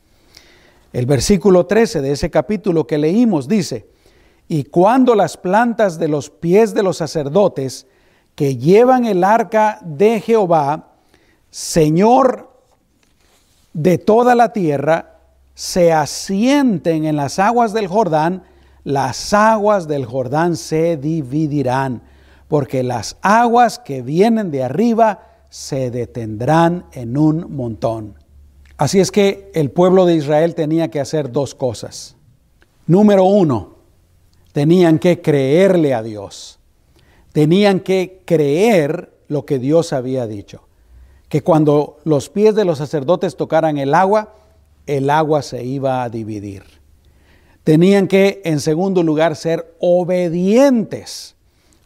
El 0.92 1.06
versículo 1.06 1.66
13 1.66 2.02
de 2.02 2.12
ese 2.12 2.30
capítulo 2.30 2.86
que 2.86 2.98
leímos 2.98 3.48
dice, 3.48 3.88
y 4.48 4.64
cuando 4.64 5.14
las 5.14 5.36
plantas 5.36 5.98
de 5.98 6.08
los 6.08 6.30
pies 6.30 6.72
de 6.72 6.82
los 6.82 6.96
sacerdotes 6.96 7.86
que 8.34 8.56
llevan 8.56 9.04
el 9.04 9.22
arca 9.22 9.78
de 9.82 10.20
Jehová, 10.20 10.92
Señor 11.50 12.50
de 13.74 13.98
toda 13.98 14.34
la 14.34 14.52
tierra, 14.54 15.20
se 15.54 15.92
asienten 15.92 17.04
en 17.04 17.16
las 17.16 17.38
aguas 17.38 17.72
del 17.72 17.88
Jordán, 17.88 18.44
las 18.84 19.34
aguas 19.34 19.86
del 19.86 20.06
Jordán 20.06 20.56
se 20.56 20.96
dividirán, 20.96 22.02
porque 22.48 22.82
las 22.82 23.18
aguas 23.20 23.78
que 23.78 24.00
vienen 24.00 24.50
de 24.50 24.64
arriba 24.64 25.26
se 25.50 25.90
detendrán 25.90 26.86
en 26.92 27.18
un 27.18 27.54
montón. 27.54 28.14
Así 28.78 29.00
es 29.00 29.10
que 29.10 29.50
el 29.54 29.70
pueblo 29.70 30.06
de 30.06 30.14
Israel 30.14 30.54
tenía 30.54 30.88
que 30.88 31.00
hacer 31.00 31.32
dos 31.32 31.54
cosas. 31.54 32.16
Número 32.86 33.24
uno, 33.24 33.77
tenían 34.52 34.98
que 34.98 35.20
creerle 35.20 35.94
a 35.94 36.02
Dios. 36.02 36.58
Tenían 37.32 37.80
que 37.80 38.22
creer 38.24 39.12
lo 39.28 39.44
que 39.44 39.58
Dios 39.58 39.92
había 39.92 40.26
dicho. 40.26 40.62
Que 41.28 41.42
cuando 41.42 41.98
los 42.04 42.30
pies 42.30 42.54
de 42.54 42.64
los 42.64 42.78
sacerdotes 42.78 43.36
tocaran 43.36 43.78
el 43.78 43.94
agua, 43.94 44.34
el 44.86 45.10
agua 45.10 45.42
se 45.42 45.64
iba 45.64 46.02
a 46.02 46.08
dividir. 46.08 46.64
Tenían 47.62 48.08
que, 48.08 48.40
en 48.44 48.60
segundo 48.60 49.02
lugar, 49.02 49.36
ser 49.36 49.74
obedientes. 49.78 51.36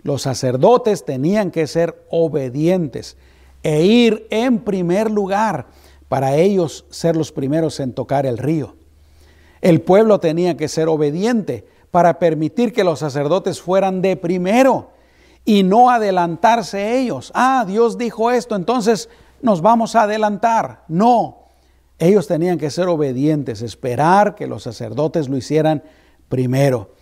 Los 0.03 0.23
sacerdotes 0.23 1.05
tenían 1.05 1.51
que 1.51 1.67
ser 1.67 2.05
obedientes 2.11 3.17
e 3.65 3.85
ir 3.85 4.27
en 4.31 4.61
primer 4.61 5.11
lugar 5.11 5.67
para 6.09 6.37
ellos 6.37 6.85
ser 6.91 7.17
los 7.17 7.33
primeros 7.33 7.81
en 7.81 7.93
tocar 7.93 8.27
el 8.27 8.39
río. 8.39 8.77
El 9.61 9.81
pueblo 9.81 10.21
tenía 10.21 10.57
que 10.57 10.69
ser 10.69 10.89
obediente 10.89 11.65
para 11.93 12.19
permitir 12.19 12.73
que 12.73 12.83
los 12.83 12.99
sacerdotes 12.99 13.61
fueran 13.61 14.01
de 14.01 14.17
primero 14.17 14.91
y 15.45 15.63
no 15.63 15.91
adelantarse 15.91 16.99
ellos. 16.99 17.31
Ah, 17.35 17.65
Dios 17.69 17.99
dijo 17.99 18.31
esto, 18.31 18.57
entonces 18.57 19.11
nos 19.43 19.61
vamos 19.61 19.95
a 19.95 20.03
adelantar. 20.03 20.85
No, 20.89 21.49
ellos 21.99 22.27
tenían 22.27 22.59
que 22.59 22.71
ser 22.71 22.89
obedientes, 22.89 23.61
esperar 23.61 24.35
que 24.35 24.47
los 24.47 24.63
sacerdotes 24.63 25.29
lo 25.29 25.37
hicieran 25.37 25.83
primero. 26.31 26.95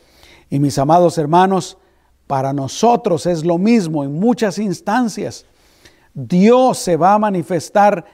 Y 0.51 0.59
mis 0.59 0.77
amados 0.77 1.19
hermanos, 1.19 1.79
para 2.27 2.53
nosotros 2.53 3.27
es 3.27 3.45
lo 3.45 3.59
mismo 3.59 4.03
en 4.03 4.19
muchas 4.19 4.59
instancias. 4.59 5.47
Dios 6.15 6.79
se 6.79 6.97
va 6.97 7.15
a 7.15 7.19
manifestar 7.21 8.05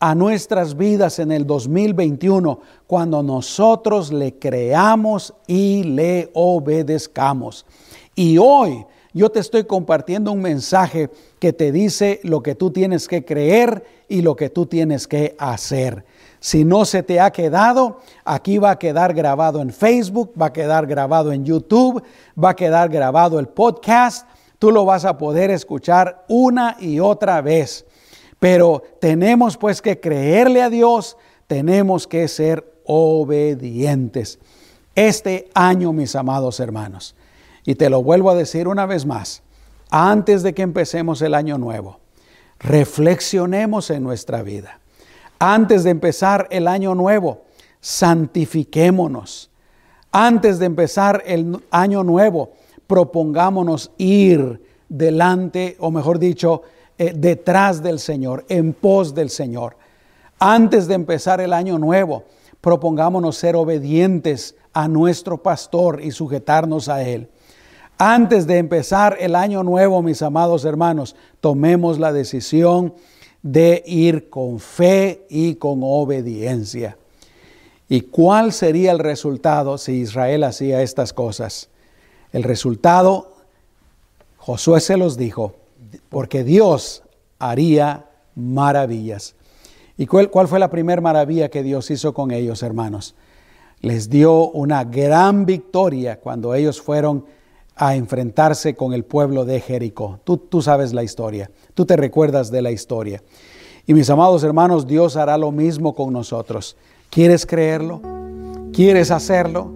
a 0.00 0.14
nuestras 0.14 0.78
vidas 0.78 1.18
en 1.18 1.30
el 1.30 1.46
2021 1.46 2.58
cuando 2.86 3.22
nosotros 3.22 4.10
le 4.10 4.38
creamos 4.38 5.34
y 5.46 5.84
le 5.84 6.30
obedezcamos. 6.32 7.66
Y 8.14 8.38
hoy 8.38 8.86
yo 9.12 9.28
te 9.28 9.40
estoy 9.40 9.64
compartiendo 9.64 10.32
un 10.32 10.40
mensaje 10.40 11.10
que 11.38 11.52
te 11.52 11.70
dice 11.70 12.20
lo 12.22 12.42
que 12.42 12.54
tú 12.54 12.70
tienes 12.70 13.08
que 13.08 13.24
creer 13.26 13.84
y 14.08 14.22
lo 14.22 14.36
que 14.36 14.48
tú 14.48 14.64
tienes 14.64 15.06
que 15.06 15.36
hacer. 15.38 16.04
Si 16.38 16.64
no 16.64 16.86
se 16.86 17.02
te 17.02 17.20
ha 17.20 17.30
quedado, 17.30 17.98
aquí 18.24 18.56
va 18.56 18.70
a 18.70 18.78
quedar 18.78 19.12
grabado 19.12 19.60
en 19.60 19.70
Facebook, 19.70 20.32
va 20.40 20.46
a 20.46 20.52
quedar 20.52 20.86
grabado 20.86 21.32
en 21.32 21.44
YouTube, 21.44 22.02
va 22.42 22.50
a 22.50 22.56
quedar 22.56 22.88
grabado 22.88 23.38
el 23.38 23.48
podcast. 23.48 24.26
Tú 24.58 24.70
lo 24.70 24.86
vas 24.86 25.04
a 25.04 25.18
poder 25.18 25.50
escuchar 25.50 26.24
una 26.28 26.76
y 26.80 27.00
otra 27.00 27.42
vez. 27.42 27.84
Pero 28.40 28.82
tenemos 29.00 29.56
pues 29.56 29.80
que 29.80 30.00
creerle 30.00 30.62
a 30.62 30.70
Dios, 30.70 31.16
tenemos 31.46 32.08
que 32.08 32.26
ser 32.26 32.72
obedientes. 32.84 34.40
Este 34.96 35.48
año, 35.54 35.92
mis 35.92 36.16
amados 36.16 36.58
hermanos, 36.58 37.14
y 37.64 37.76
te 37.76 37.90
lo 37.90 38.02
vuelvo 38.02 38.30
a 38.30 38.34
decir 38.34 38.66
una 38.66 38.86
vez 38.86 39.06
más, 39.06 39.42
antes 39.90 40.42
de 40.42 40.54
que 40.54 40.62
empecemos 40.62 41.22
el 41.22 41.34
año 41.34 41.58
nuevo, 41.58 42.00
reflexionemos 42.58 43.90
en 43.90 44.02
nuestra 44.02 44.42
vida. 44.42 44.80
Antes 45.38 45.84
de 45.84 45.90
empezar 45.90 46.48
el 46.50 46.66
año 46.66 46.94
nuevo, 46.94 47.44
santifiquémonos. 47.80 49.50
Antes 50.12 50.58
de 50.58 50.66
empezar 50.66 51.22
el 51.26 51.62
año 51.70 52.04
nuevo, 52.04 52.52
propongámonos 52.86 53.92
ir 53.98 54.62
delante, 54.88 55.76
o 55.78 55.90
mejor 55.90 56.18
dicho, 56.18 56.62
eh, 57.02 57.14
detrás 57.16 57.82
del 57.82 57.98
Señor, 57.98 58.44
en 58.50 58.74
pos 58.74 59.14
del 59.14 59.30
Señor. 59.30 59.74
Antes 60.38 60.86
de 60.86 60.92
empezar 60.92 61.40
el 61.40 61.54
año 61.54 61.78
nuevo, 61.78 62.24
propongámonos 62.60 63.38
ser 63.38 63.56
obedientes 63.56 64.54
a 64.74 64.86
nuestro 64.86 65.42
pastor 65.42 66.02
y 66.04 66.10
sujetarnos 66.10 66.90
a 66.90 67.02
Él. 67.02 67.30
Antes 67.96 68.46
de 68.46 68.58
empezar 68.58 69.16
el 69.18 69.34
año 69.34 69.62
nuevo, 69.62 70.02
mis 70.02 70.20
amados 70.20 70.66
hermanos, 70.66 71.16
tomemos 71.40 71.98
la 71.98 72.12
decisión 72.12 72.92
de 73.42 73.82
ir 73.86 74.28
con 74.28 74.60
fe 74.60 75.24
y 75.30 75.54
con 75.54 75.80
obediencia. 75.82 76.98
¿Y 77.88 78.02
cuál 78.02 78.52
sería 78.52 78.92
el 78.92 78.98
resultado 78.98 79.78
si 79.78 79.92
Israel 79.92 80.44
hacía 80.44 80.82
estas 80.82 81.14
cosas? 81.14 81.70
El 82.30 82.42
resultado, 82.42 83.32
Josué 84.36 84.80
se 84.80 84.98
los 84.98 85.16
dijo, 85.16 85.54
porque 86.08 86.44
Dios 86.44 87.02
haría 87.38 88.06
maravillas. 88.34 89.34
¿Y 89.96 90.06
cuál, 90.06 90.48
fue 90.48 90.58
la 90.58 90.70
primera 90.70 91.00
maravilla 91.02 91.50
que 91.50 91.62
Dios 91.62 91.90
hizo 91.90 92.14
con 92.14 92.30
ellos, 92.30 92.62
hermanos? 92.62 93.14
Les 93.80 94.08
dio 94.08 94.50
una 94.50 94.84
gran 94.84 95.44
victoria 95.44 96.20
cuando 96.20 96.54
ellos 96.54 96.80
fueron 96.80 97.26
a 97.76 97.94
enfrentarse 97.96 98.74
con 98.74 98.92
el 98.92 99.04
pueblo 99.04 99.44
de 99.44 99.60
Jericó. 99.60 100.20
Tú, 100.24 100.36
tú 100.38 100.62
sabes 100.62 100.92
la 100.92 101.02
historia, 101.02 101.50
tú 101.74 101.86
te 101.86 101.96
recuerdas 101.96 102.50
de 102.50 102.62
la 102.62 102.70
historia. 102.70 103.22
Y 103.86 103.94
mis 103.94 104.08
amados 104.10 104.44
hermanos, 104.44 104.86
Dios 104.86 105.16
hará 105.16 105.36
lo 105.36 105.50
mismo 105.50 105.94
con 105.94 106.12
nosotros. 106.12 106.76
¿Quieres 107.10 107.44
creerlo? 107.44 108.00
¿Quieres 108.72 109.10
hacerlo? 109.10 109.72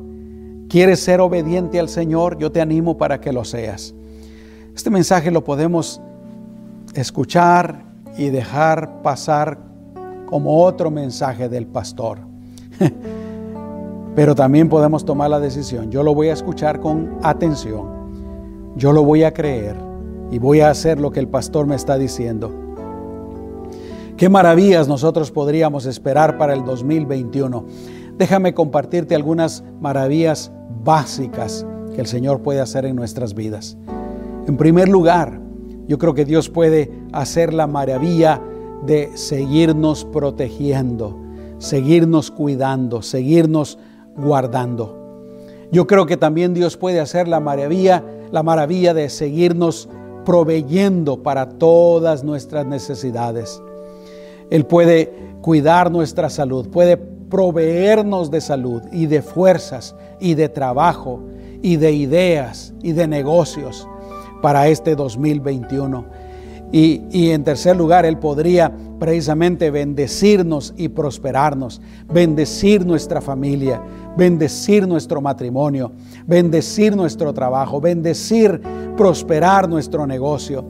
¿Quieres 0.69 1.01
ser 1.01 1.21
obediente 1.21 1.81
al 1.81 1.89
Señor? 1.89 2.39
Yo 2.39 2.51
te 2.53 2.61
animo 2.61 2.97
para 2.97 3.21
que 3.21 3.33
lo 3.33 3.45
seas. 3.45 3.95
Este 4.75 4.91
mensaje 4.91 5.31
lo 5.31 5.45
podemos 5.45 6.01
escuchar 6.95 7.85
y 8.19 8.31
dejar 8.31 9.03
pasar 9.03 9.59
como 10.27 10.65
otro 10.65 10.91
mensaje 10.91 11.49
del 11.49 11.67
pastor. 11.67 12.19
Pero 14.17 14.35
también 14.35 14.69
podemos 14.69 15.05
tomar 15.05 15.31
la 15.31 15.39
decisión. 15.39 15.93
Yo 15.93 16.03
lo 16.03 16.13
voy 16.13 16.29
a 16.29 16.33
escuchar 16.33 16.81
con 16.81 17.19
atención. 17.23 17.87
Yo 18.77 18.93
lo 18.93 19.05
voy 19.05 19.23
a 19.23 19.33
creer 19.33 19.77
y 20.33 20.39
voy 20.39 20.61
a 20.61 20.71
hacer 20.71 20.99
lo 20.99 21.13
que 21.13 21.21
el 21.21 21.29
pastor 21.29 21.67
me 21.67 21.77
está 21.77 21.97
diciendo. 21.97 22.53
¿Qué 24.17 24.29
maravillas 24.29 24.89
nosotros 24.89 25.31
podríamos 25.31 25.87
esperar 25.87 26.37
para 26.37 26.53
el 26.53 26.65
2021? 26.65 27.65
Déjame 28.19 28.55
compartirte 28.55 29.15
algunas 29.15 29.63
maravillas 29.81 30.51
básicas 30.83 31.65
que 31.95 32.01
el 32.01 32.07
Señor 32.07 32.43
puede 32.43 32.61
hacer 32.61 32.85
en 32.87 32.97
nuestras 32.97 33.35
vidas. 33.35 33.77
En 34.47 34.59
primer 34.59 34.91
lugar, 34.91 35.41
yo 35.89 35.99
creo 35.99 36.13
que 36.13 36.27
Dios 36.27 36.51
puede 36.51 36.93
hacer 37.13 37.55
la 37.55 37.67
maravilla 37.67 38.43
de 38.85 39.17
seguirnos 39.17 40.05
protegiendo, 40.05 41.19
seguirnos 41.59 42.31
cuidando, 42.31 43.01
seguirnos 43.01 43.79
guardando. 44.15 45.31
Yo 45.73 45.87
creo 45.87 46.05
que 46.05 46.19
también 46.19 46.53
Dios 46.53 46.77
puede 46.77 47.01
hacer 47.01 47.27
la 47.27 47.41
maravilla, 47.41 48.05
la 48.31 48.43
maravilla 48.43 48.93
de 48.93 49.09
seguirnos 49.09 49.89
proveyendo 50.27 51.23
para 51.23 51.49
todas 51.49 52.23
nuestras 52.23 52.67
necesidades. 52.67 53.63
Él 54.51 54.67
puede 54.67 55.11
cuidar 55.41 55.91
nuestra 55.91 56.29
salud, 56.29 56.69
puede 56.69 56.99
proveernos 56.99 58.31
de 58.31 58.43
salud 58.43 58.83
y 58.93 59.07
de 59.07 59.23
fuerzas 59.23 59.97
y 60.21 60.35
de 60.35 60.51
trabajo 60.51 61.23
y 61.63 61.77
de 61.77 61.93
ideas 61.93 62.75
y 62.83 62.93
de 62.93 63.09
negocios 63.09 63.89
para 64.45 64.69
este 64.69 64.95
2021. 64.95 66.05
Y, 66.71 67.01
y, 67.11 67.31
en 67.31 67.45
tercer 67.45 67.75
lugar, 67.75 68.05
Él 68.05 68.19
podría 68.19 68.71
precisamente 69.01 69.71
bendecirnos 69.71 70.75
y 70.77 70.91
prosperarnos, 70.91 71.81
bendecir 72.13 72.85
nuestra 72.85 73.23
familia, 73.23 73.81
bendecir 74.19 74.87
nuestro 74.87 75.23
matrimonio, 75.23 75.93
bendecir 76.27 76.95
nuestro 76.95 77.33
trabajo, 77.33 77.81
bendecir, 77.81 78.61
prosperar 78.99 79.67
nuestro 79.67 80.07
negocio. 80.07 80.67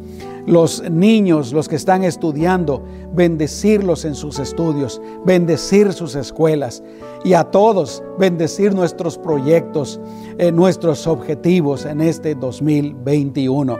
Los 0.46 0.82
niños, 0.90 1.52
los 1.52 1.68
que 1.68 1.76
están 1.76 2.04
estudiando, 2.04 2.82
bendecirlos 3.14 4.04
en 4.04 4.14
sus 4.14 4.38
estudios, 4.38 5.00
bendecir 5.24 5.92
sus 5.92 6.14
escuelas 6.14 6.82
y 7.24 7.32
a 7.32 7.44
todos 7.44 8.02
bendecir 8.18 8.74
nuestros 8.74 9.16
proyectos, 9.16 10.00
eh, 10.38 10.52
nuestros 10.52 11.06
objetivos 11.06 11.86
en 11.86 12.00
este 12.00 12.34
2021. 12.34 13.78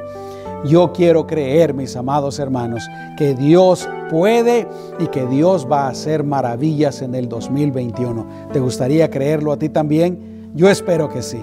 Yo 0.64 0.92
quiero 0.94 1.26
creer, 1.26 1.74
mis 1.74 1.94
amados 1.94 2.38
hermanos, 2.38 2.88
que 3.18 3.34
Dios 3.34 3.86
puede 4.10 4.66
y 4.98 5.08
que 5.08 5.26
Dios 5.26 5.68
va 5.70 5.86
a 5.86 5.90
hacer 5.90 6.24
maravillas 6.24 7.02
en 7.02 7.14
el 7.14 7.28
2021. 7.28 8.26
¿Te 8.52 8.60
gustaría 8.60 9.10
creerlo 9.10 9.52
a 9.52 9.58
ti 9.58 9.68
también? 9.68 10.50
Yo 10.54 10.70
espero 10.70 11.10
que 11.10 11.20
sí. 11.20 11.42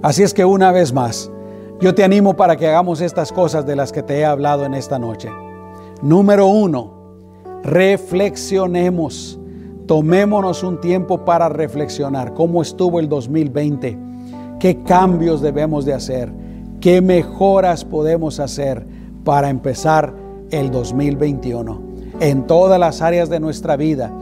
Así 0.00 0.22
es 0.22 0.32
que 0.32 0.44
una 0.44 0.72
vez 0.72 0.92
más, 0.92 1.30
yo 1.82 1.94
te 1.94 2.02
animo 2.02 2.34
para 2.34 2.56
que 2.56 2.66
hagamos 2.66 3.02
estas 3.02 3.30
cosas 3.30 3.66
de 3.66 3.76
las 3.76 3.92
que 3.92 4.02
te 4.02 4.18
he 4.18 4.24
hablado 4.24 4.64
en 4.64 4.72
esta 4.72 4.98
noche. 4.98 5.28
Número 6.00 6.46
uno, 6.46 6.94
reflexionemos. 7.62 9.38
Tomémonos 9.86 10.62
un 10.62 10.80
tiempo 10.80 11.24
para 11.26 11.50
reflexionar 11.50 12.32
cómo 12.32 12.62
estuvo 12.62 13.00
el 13.00 13.08
2020, 13.08 13.98
qué 14.58 14.82
cambios 14.84 15.42
debemos 15.42 15.84
de 15.84 15.92
hacer 15.92 16.32
¿Qué 16.82 17.00
mejoras 17.00 17.84
podemos 17.84 18.40
hacer 18.40 18.84
para 19.22 19.50
empezar 19.50 20.12
el 20.50 20.72
2021 20.72 21.80
en 22.18 22.44
todas 22.48 22.80
las 22.80 23.02
áreas 23.02 23.30
de 23.30 23.38
nuestra 23.38 23.76
vida 23.76 24.12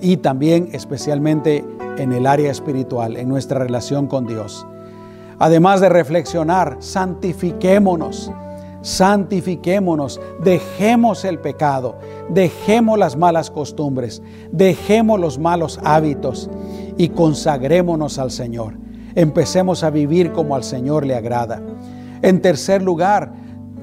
y 0.00 0.16
también 0.16 0.70
especialmente 0.72 1.64
en 1.98 2.12
el 2.12 2.26
área 2.26 2.50
espiritual, 2.50 3.16
en 3.16 3.28
nuestra 3.28 3.60
relación 3.60 4.08
con 4.08 4.26
Dios? 4.26 4.66
Además 5.40 5.80
de 5.80 5.88
reflexionar, 5.88 6.76
santifiquémonos, 6.80 8.30
santifiquémonos, 8.82 10.20
dejemos 10.44 11.24
el 11.24 11.38
pecado, 11.38 11.96
dejemos 12.28 12.98
las 12.98 13.16
malas 13.16 13.50
costumbres, 13.50 14.22
dejemos 14.52 15.18
los 15.18 15.38
malos 15.38 15.80
hábitos 15.82 16.50
y 16.98 17.08
consagrémonos 17.08 18.18
al 18.18 18.30
Señor. 18.30 18.74
Empecemos 19.14 19.82
a 19.82 19.88
vivir 19.88 20.30
como 20.32 20.54
al 20.54 20.62
Señor 20.62 21.06
le 21.06 21.14
agrada. 21.14 21.62
En 22.20 22.42
tercer 22.42 22.82
lugar, 22.82 23.32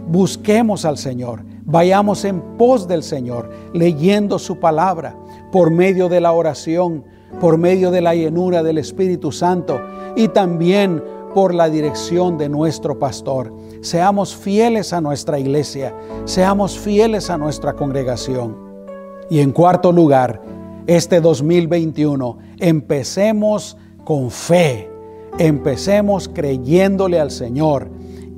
busquemos 0.10 0.86
al 0.86 1.00
Señor, 1.00 1.42
vayamos 1.66 2.24
en 2.24 2.40
pos 2.60 2.88
del 2.88 3.02
Señor, 3.02 3.50
leyendo 3.74 4.38
su 4.38 4.60
palabra 4.60 5.16
por 5.52 5.72
medio 5.72 6.08
de 6.08 6.22
la 6.22 6.34
oración, 6.34 7.04
por 7.42 7.58
medio 7.58 7.90
de 7.90 8.02
la 8.02 8.14
llenura 8.14 8.62
del 8.62 8.78
Espíritu 8.78 9.32
Santo 9.32 9.82
y 10.16 10.28
también 10.28 11.02
por 11.34 11.54
la 11.54 11.70
dirección 11.70 12.38
de 12.38 12.50
nuestro 12.50 13.00
pastor. 13.00 13.54
Seamos 13.82 14.36
fieles 14.36 14.94
a 14.94 15.02
nuestra 15.02 15.40
iglesia, 15.40 15.96
seamos 16.26 16.78
fieles 16.78 17.30
a 17.30 17.38
nuestra 17.38 17.74
congregación. 17.74 18.58
Y 19.30 19.40
en 19.40 19.52
cuarto 19.52 19.92
lugar, 19.92 20.42
este 20.88 21.20
2021, 21.22 22.38
empecemos 22.60 23.78
con 24.04 24.32
fe, 24.32 24.90
empecemos 25.38 26.30
creyéndole 26.30 27.20
al 27.20 27.32
Señor 27.32 27.90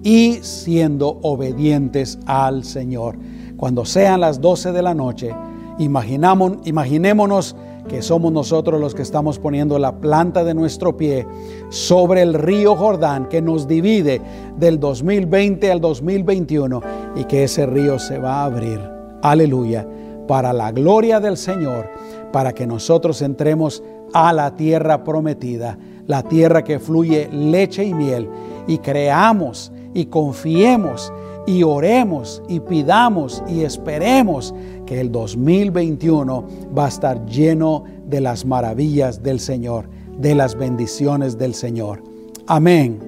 y 0.04 0.40
siendo 0.42 1.20
obedientes 1.22 2.18
al 2.26 2.64
Señor. 2.64 3.18
Cuando 3.56 3.86
sean 3.86 4.22
las 4.22 4.42
12 4.42 4.72
de 4.72 4.82
la 4.82 4.94
noche, 4.94 5.36
imaginémonos 5.78 7.56
que 7.90 8.02
somos 8.02 8.32
nosotros 8.32 8.80
los 8.80 8.96
que 8.96 9.02
estamos 9.02 9.40
poniendo 9.40 9.78
la 9.80 10.00
planta 10.00 10.46
de 10.46 10.54
nuestro 10.54 10.96
pie 10.96 11.28
sobre 11.70 12.22
el 12.22 12.34
río 12.36 12.76
Jordán 12.76 13.28
que 13.28 13.42
nos 13.42 13.68
divide 13.68 14.22
del 14.58 14.80
2020 14.80 15.70
al 15.72 15.82
2021 15.82 16.82
y 17.18 17.26
que 17.26 17.44
ese 17.44 17.66
río 17.66 18.00
se 18.00 18.20
va 18.20 18.36
a 18.36 18.46
abrir. 18.46 18.80
Aleluya. 19.22 19.86
Para 20.28 20.54
la 20.54 20.72
gloria 20.72 21.20
del 21.20 21.36
Señor, 21.36 21.90
para 22.32 22.54
que 22.54 22.68
nosotros 22.68 23.22
entremos 23.24 23.84
a 24.14 24.32
la 24.32 24.56
tierra 24.56 25.04
prometida, 25.04 25.78
la 26.06 26.22
tierra 26.22 26.64
que 26.64 26.80
fluye 26.80 27.28
leche 27.32 27.84
y 27.84 27.94
miel, 27.96 28.30
y 28.68 28.78
creamos 28.78 29.72
y 29.96 30.06
confiemos 30.06 31.12
y 31.48 31.64
oremos 31.64 32.44
y 32.48 32.60
pidamos 32.60 33.44
y 33.48 33.64
esperemos 33.64 34.54
que 34.90 35.00
el 35.00 35.12
2021 35.12 36.48
va 36.76 36.86
a 36.86 36.88
estar 36.88 37.24
lleno 37.28 37.84
de 38.08 38.22
las 38.22 38.44
maravillas 38.44 39.22
del 39.22 39.40
Señor, 39.40 39.88
de 40.18 40.34
las 40.34 40.56
bendiciones 40.56 41.38
del 41.38 41.54
Señor. 41.54 42.02
Amén. 42.48 43.00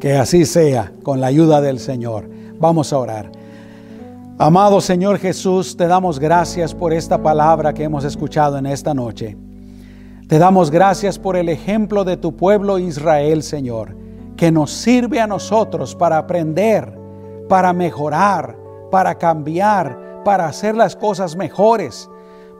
Que 0.00 0.14
así 0.14 0.46
sea 0.46 0.90
con 1.02 1.20
la 1.20 1.26
ayuda 1.26 1.60
del 1.60 1.80
Señor. 1.80 2.30
Vamos 2.58 2.94
a 2.94 2.98
orar. 2.98 3.30
Amado 4.38 4.80
Señor 4.80 5.18
Jesús, 5.18 5.76
te 5.76 5.86
damos 5.86 6.18
gracias 6.18 6.74
por 6.74 6.94
esta 6.94 7.22
palabra 7.22 7.74
que 7.74 7.84
hemos 7.84 8.04
escuchado 8.04 8.56
en 8.56 8.64
esta 8.64 8.94
noche. 8.94 9.36
Te 10.28 10.38
damos 10.38 10.70
gracias 10.70 11.18
por 11.18 11.36
el 11.36 11.50
ejemplo 11.50 12.04
de 12.04 12.16
tu 12.16 12.34
pueblo 12.34 12.78
Israel, 12.78 13.42
Señor 13.42 14.00
que 14.34 14.50
nos 14.50 14.72
sirve 14.72 15.20
a 15.20 15.26
nosotros 15.28 15.94
para 15.94 16.18
aprender, 16.18 16.92
para 17.48 17.72
mejorar, 17.72 18.56
para 18.90 19.14
cambiar, 19.16 20.01
para 20.24 20.46
hacer 20.46 20.76
las 20.76 20.96
cosas 20.96 21.36
mejores, 21.36 22.08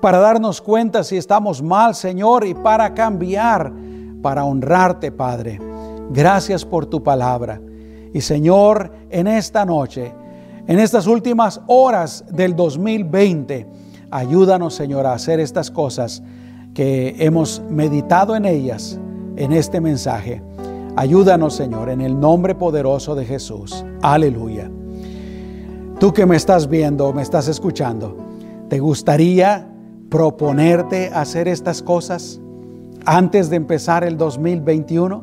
para 0.00 0.18
darnos 0.18 0.60
cuenta 0.60 1.04
si 1.04 1.16
estamos 1.16 1.62
mal, 1.62 1.94
Señor, 1.94 2.46
y 2.46 2.54
para 2.54 2.94
cambiar, 2.94 3.72
para 4.22 4.44
honrarte, 4.44 5.12
Padre. 5.12 5.60
Gracias 6.10 6.64
por 6.64 6.86
tu 6.86 7.02
palabra. 7.02 7.60
Y 8.12 8.20
Señor, 8.20 8.92
en 9.10 9.26
esta 9.26 9.64
noche, 9.64 10.12
en 10.66 10.78
estas 10.78 11.06
últimas 11.06 11.60
horas 11.66 12.24
del 12.30 12.54
2020, 12.54 13.66
ayúdanos, 14.10 14.74
Señor, 14.74 15.06
a 15.06 15.14
hacer 15.14 15.40
estas 15.40 15.70
cosas 15.70 16.22
que 16.74 17.16
hemos 17.18 17.62
meditado 17.68 18.36
en 18.36 18.44
ellas 18.44 18.98
en 19.36 19.52
este 19.52 19.80
mensaje. 19.80 20.42
Ayúdanos, 20.96 21.54
Señor, 21.54 21.88
en 21.88 22.00
el 22.00 22.18
nombre 22.18 22.54
poderoso 22.54 23.14
de 23.14 23.24
Jesús. 23.24 23.84
Aleluya. 24.02 24.70
Tú 26.02 26.12
que 26.12 26.26
me 26.26 26.34
estás 26.34 26.68
viendo, 26.68 27.12
me 27.12 27.22
estás 27.22 27.46
escuchando, 27.46 28.16
¿te 28.68 28.80
gustaría 28.80 29.68
proponerte 30.10 31.12
hacer 31.14 31.46
estas 31.46 31.80
cosas 31.80 32.40
antes 33.04 33.50
de 33.50 33.54
empezar 33.54 34.02
el 34.02 34.16
2021? 34.16 35.22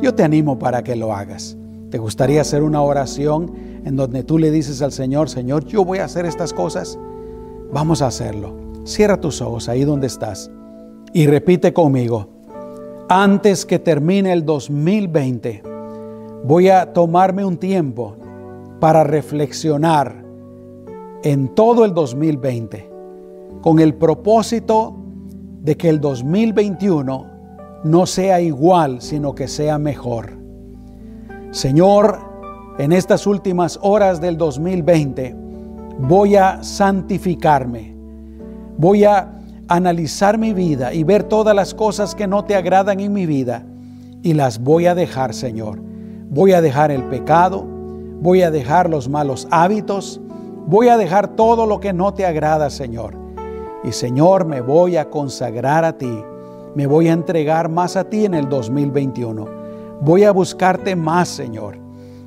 Yo 0.00 0.14
te 0.14 0.22
animo 0.22 0.60
para 0.60 0.84
que 0.84 0.94
lo 0.94 1.12
hagas. 1.12 1.56
¿Te 1.90 1.98
gustaría 1.98 2.40
hacer 2.40 2.62
una 2.62 2.82
oración 2.82 3.52
en 3.84 3.96
donde 3.96 4.22
tú 4.22 4.38
le 4.38 4.52
dices 4.52 4.80
al 4.80 4.92
Señor, 4.92 5.28
Señor, 5.28 5.64
yo 5.64 5.84
voy 5.84 5.98
a 5.98 6.04
hacer 6.04 6.24
estas 6.24 6.52
cosas? 6.52 6.96
Vamos 7.72 8.00
a 8.00 8.06
hacerlo. 8.06 8.54
Cierra 8.84 9.20
tus 9.20 9.40
ojos 9.40 9.68
ahí 9.68 9.82
donde 9.84 10.06
estás 10.06 10.52
y 11.14 11.26
repite 11.26 11.72
conmigo 11.72 12.28
antes 13.08 13.66
que 13.66 13.80
termine 13.80 14.32
el 14.32 14.44
2020, 14.44 15.64
voy 16.44 16.68
a 16.68 16.92
tomarme 16.92 17.44
un 17.44 17.56
tiempo 17.56 18.18
para 18.80 19.04
reflexionar 19.04 20.24
en 21.22 21.54
todo 21.54 21.84
el 21.84 21.94
2020 21.94 22.90
con 23.62 23.80
el 23.80 23.94
propósito 23.94 24.96
de 25.62 25.76
que 25.76 25.88
el 25.88 26.00
2021 26.00 27.26
no 27.84 28.06
sea 28.06 28.40
igual, 28.40 29.00
sino 29.00 29.34
que 29.34 29.48
sea 29.48 29.78
mejor. 29.78 30.32
Señor, 31.50 32.18
en 32.78 32.92
estas 32.92 33.26
últimas 33.26 33.78
horas 33.82 34.20
del 34.20 34.36
2020 34.36 35.34
voy 35.98 36.36
a 36.36 36.62
santificarme, 36.62 37.96
voy 38.76 39.04
a 39.04 39.32
analizar 39.68 40.38
mi 40.38 40.52
vida 40.52 40.92
y 40.92 41.02
ver 41.02 41.24
todas 41.24 41.54
las 41.56 41.74
cosas 41.74 42.14
que 42.14 42.26
no 42.26 42.44
te 42.44 42.54
agradan 42.54 43.00
en 43.00 43.12
mi 43.12 43.26
vida 43.26 43.64
y 44.22 44.34
las 44.34 44.60
voy 44.60 44.86
a 44.86 44.94
dejar, 44.94 45.34
Señor. 45.34 45.80
Voy 46.28 46.52
a 46.52 46.60
dejar 46.60 46.90
el 46.90 47.04
pecado, 47.04 47.64
voy 48.20 48.42
a 48.42 48.50
dejar 48.50 48.90
los 48.90 49.08
malos 49.08 49.46
hábitos, 49.50 50.20
voy 50.66 50.88
a 50.88 50.96
dejar 50.96 51.36
todo 51.36 51.66
lo 51.66 51.80
que 51.80 51.92
no 51.92 52.14
te 52.14 52.26
agrada, 52.26 52.70
Señor 52.70 53.26
y 53.86 53.92
Señor, 53.92 54.46
me 54.46 54.60
voy 54.60 54.96
a 54.96 55.08
consagrar 55.08 55.84
a 55.84 55.96
ti. 55.96 56.12
Me 56.74 56.88
voy 56.88 57.06
a 57.06 57.12
entregar 57.12 57.68
más 57.68 57.96
a 57.96 58.02
ti 58.02 58.24
en 58.24 58.34
el 58.34 58.48
2021. 58.48 59.46
Voy 60.00 60.24
a 60.24 60.32
buscarte 60.32 60.96
más, 60.96 61.28
Señor. 61.28 61.78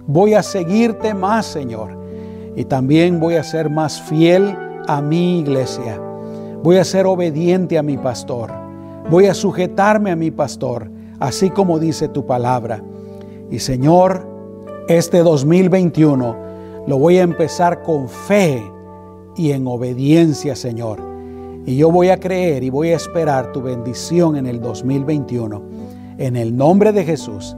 Voy 0.08 0.36
a 0.36 0.42
seguirte 0.42 1.14
más, 1.14 1.46
Señor. 1.46 2.00
Y 2.56 2.64
también 2.64 3.20
voy 3.20 3.36
a 3.36 3.44
ser 3.44 3.70
más 3.70 4.02
fiel 4.02 4.56
a 4.88 5.02
mi 5.02 5.40
iglesia. 5.40 6.00
Voy 6.64 6.78
a 6.78 6.86
ser 6.86 7.06
obediente 7.06 7.78
a 7.78 7.84
mi 7.84 7.98
pastor. 7.98 8.52
Voy 9.10 9.26
a 9.26 9.34
sujetarme 9.34 10.12
a 10.12 10.16
mi 10.16 10.32
pastor, 10.32 10.90
así 11.20 11.50
como 11.50 11.78
dice 11.78 12.08
tu 12.08 12.26
palabra. 12.26 12.82
Y 13.52 13.60
Señor, 13.60 14.26
este 14.90 15.20
2021 15.20 16.36
lo 16.88 16.98
voy 16.98 17.20
a 17.20 17.22
empezar 17.22 17.84
con 17.84 18.10
fe 18.10 18.64
y 19.38 19.52
en 19.52 19.68
obediencia, 19.68 20.56
Señor. 20.56 21.00
Y 21.66 21.78
yo 21.78 21.92
voy 21.92 22.10
a 22.10 22.20
creer 22.20 22.64
y 22.64 22.72
voy 22.72 22.90
a 22.90 22.96
esperar 22.96 23.52
tu 23.52 23.62
bendición 23.62 24.36
en 24.36 24.48
el 24.48 24.60
2021. 24.60 25.62
En 26.18 26.36
el 26.36 26.58
nombre 26.58 26.92
de 26.92 27.06
Jesús. 27.06 27.56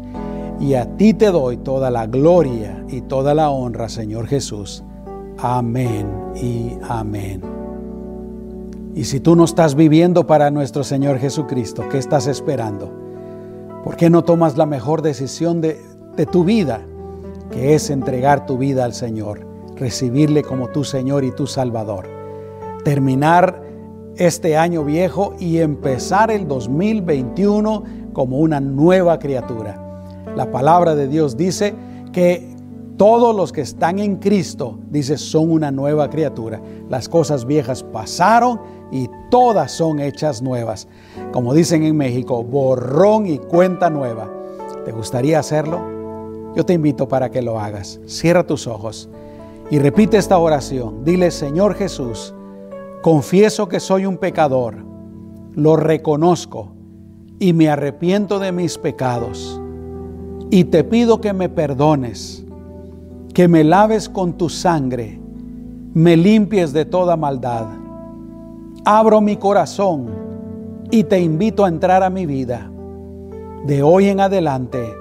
Y 0.59 0.73
a 0.73 0.97
ti 0.97 1.13
te 1.13 1.27
doy 1.27 1.55
toda 1.55 1.89
la 1.89 2.05
gloria 2.05 2.83
y 2.89 2.99
toda 3.01 3.33
la 3.33 3.49
honra, 3.49 3.87
Señor 3.87 4.27
Jesús. 4.27 4.83
Amén 5.37 6.07
y 6.35 6.73
amén. 6.89 7.41
Y 8.93 9.05
si 9.05 9.21
tú 9.21 9.37
no 9.37 9.45
estás 9.45 9.75
viviendo 9.75 10.27
para 10.27 10.51
nuestro 10.51 10.83
Señor 10.83 11.17
Jesucristo, 11.17 11.87
¿qué 11.89 11.97
estás 11.97 12.27
esperando? 12.27 12.91
¿Por 13.85 13.95
qué 13.95 14.09
no 14.09 14.23
tomas 14.23 14.57
la 14.57 14.65
mejor 14.65 15.01
decisión 15.01 15.61
de, 15.61 15.79
tu 16.31 16.43
vida, 16.43 16.85
que 17.51 17.75
es 17.75 17.89
entregar 17.89 18.45
tu 18.45 18.57
vida 18.57 18.85
al 18.85 18.93
Señor, 18.93 19.45
recibirle 19.75 20.43
como 20.43 20.69
tu 20.69 20.83
Señor 20.83 21.23
y 21.23 21.31
tu 21.31 21.47
Salvador? 21.47 22.07
Terminar 22.83 23.61
este 24.15 24.57
año 24.57 24.83
viejo 24.83 25.35
y 25.39 25.59
empezar 25.59 26.31
el 26.31 26.47
2021 26.47 27.83
como 28.13 28.39
una 28.39 28.59
nueva 28.59 29.19
criatura. 29.19 29.77
La 30.35 30.51
palabra 30.51 30.95
de 30.95 31.07
Dios 31.07 31.37
dice 31.37 31.73
que 32.13 32.51
todos 32.97 33.35
los 33.35 33.51
que 33.51 33.61
están 33.61 33.97
en 33.97 34.17
Cristo, 34.17 34.77
dice, 34.91 35.17
son 35.17 35.49
una 35.49 35.71
nueva 35.71 36.09
criatura. 36.09 36.61
Las 36.87 37.09
cosas 37.09 37.45
viejas 37.45 37.81
pasaron 37.81 38.61
y 38.91 39.09
todas 39.31 39.71
son 39.71 39.99
hechas 39.99 40.41
nuevas. 40.43 40.87
Como 41.31 41.53
dicen 41.53 41.83
en 41.83 41.97
México, 41.97 42.43
borrón 42.43 43.25
y 43.25 43.39
cuenta 43.39 43.89
nueva. 43.89 44.29
¿Te 44.85 44.91
gustaría 44.91 45.39
hacerlo? 45.39 45.90
Yo 46.55 46.65
te 46.65 46.73
invito 46.73 47.07
para 47.07 47.29
que 47.29 47.41
lo 47.41 47.59
hagas. 47.59 47.99
Cierra 48.05 48.45
tus 48.45 48.67
ojos 48.67 49.09
y 49.69 49.79
repite 49.79 50.17
esta 50.17 50.37
oración. 50.37 51.03
Dile, 51.03 51.31
Señor 51.31 51.75
Jesús, 51.75 52.33
Confieso 53.01 53.67
que 53.67 53.79
soy 53.79 54.05
un 54.05 54.17
pecador, 54.17 54.75
lo 55.55 55.75
reconozco 55.75 56.73
y 57.39 57.51
me 57.51 57.67
arrepiento 57.67 58.37
de 58.37 58.51
mis 58.51 58.77
pecados. 58.77 59.59
Y 60.51 60.65
te 60.65 60.83
pido 60.83 61.19
que 61.19 61.33
me 61.33 61.49
perdones, 61.49 62.45
que 63.33 63.47
me 63.47 63.63
laves 63.63 64.07
con 64.07 64.33
tu 64.33 64.49
sangre, 64.49 65.19
me 65.95 66.15
limpies 66.15 66.73
de 66.73 66.85
toda 66.85 67.15
maldad. 67.15 67.65
Abro 68.85 69.19
mi 69.19 69.35
corazón 69.35 70.09
y 70.91 71.03
te 71.03 71.19
invito 71.19 71.65
a 71.65 71.69
entrar 71.69 72.03
a 72.03 72.11
mi 72.11 72.27
vida. 72.27 72.71
De 73.65 73.81
hoy 73.81 74.09
en 74.09 74.19
adelante, 74.19 74.93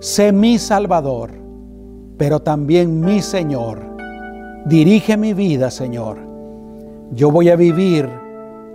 sé 0.00 0.32
mi 0.32 0.58
Salvador, 0.58 1.30
pero 2.16 2.40
también 2.40 3.00
mi 3.00 3.22
Señor. 3.22 3.80
Dirige 4.66 5.16
mi 5.16 5.32
vida, 5.32 5.70
Señor 5.70 6.30
yo 7.12 7.30
voy 7.30 7.48
a 7.48 7.56
vivir 7.56 8.08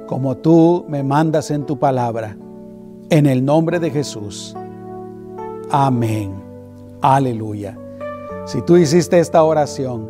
como 0.07 0.35
tú 0.37 0.85
me 0.87 1.03
mandas 1.03 1.51
en 1.51 1.65
tu 1.65 1.79
palabra. 1.79 2.37
En 3.09 3.25
el 3.25 3.45
nombre 3.45 3.79
de 3.79 3.91
Jesús. 3.91 4.55
Amén. 5.71 6.33
Aleluya. 7.01 7.77
Si 8.45 8.61
tú 8.61 8.77
hiciste 8.77 9.19
esta 9.19 9.43
oración, 9.43 10.09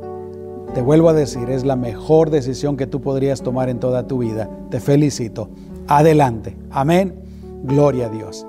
te 0.74 0.82
vuelvo 0.82 1.10
a 1.10 1.14
decir, 1.14 1.50
es 1.50 1.66
la 1.66 1.76
mejor 1.76 2.30
decisión 2.30 2.78
que 2.78 2.88
tú 2.88 3.02
podrías 3.02 3.42
tomar 3.42 3.70
en 3.70 3.80
toda 3.80 4.08
tu 4.08 4.20
vida. 4.20 4.50
Te 4.70 4.80
felicito. 4.80 5.50
Adelante. 5.88 6.58
Amén. 6.72 7.16
Gloria 7.64 8.08
a 8.08 8.10
Dios. 8.10 8.46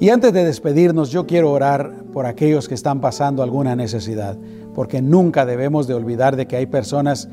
Y 0.00 0.08
antes 0.08 0.32
de 0.32 0.46
despedirnos, 0.46 1.10
yo 1.10 1.26
quiero 1.26 1.52
orar 1.52 1.92
por 2.14 2.24
aquellos 2.24 2.68
que 2.68 2.74
están 2.74 3.02
pasando 3.02 3.42
alguna 3.42 3.76
necesidad, 3.76 4.38
porque 4.74 5.02
nunca 5.02 5.44
debemos 5.44 5.86
de 5.86 5.92
olvidar 5.92 6.36
de 6.36 6.46
que 6.46 6.56
hay 6.56 6.64
personas 6.64 7.28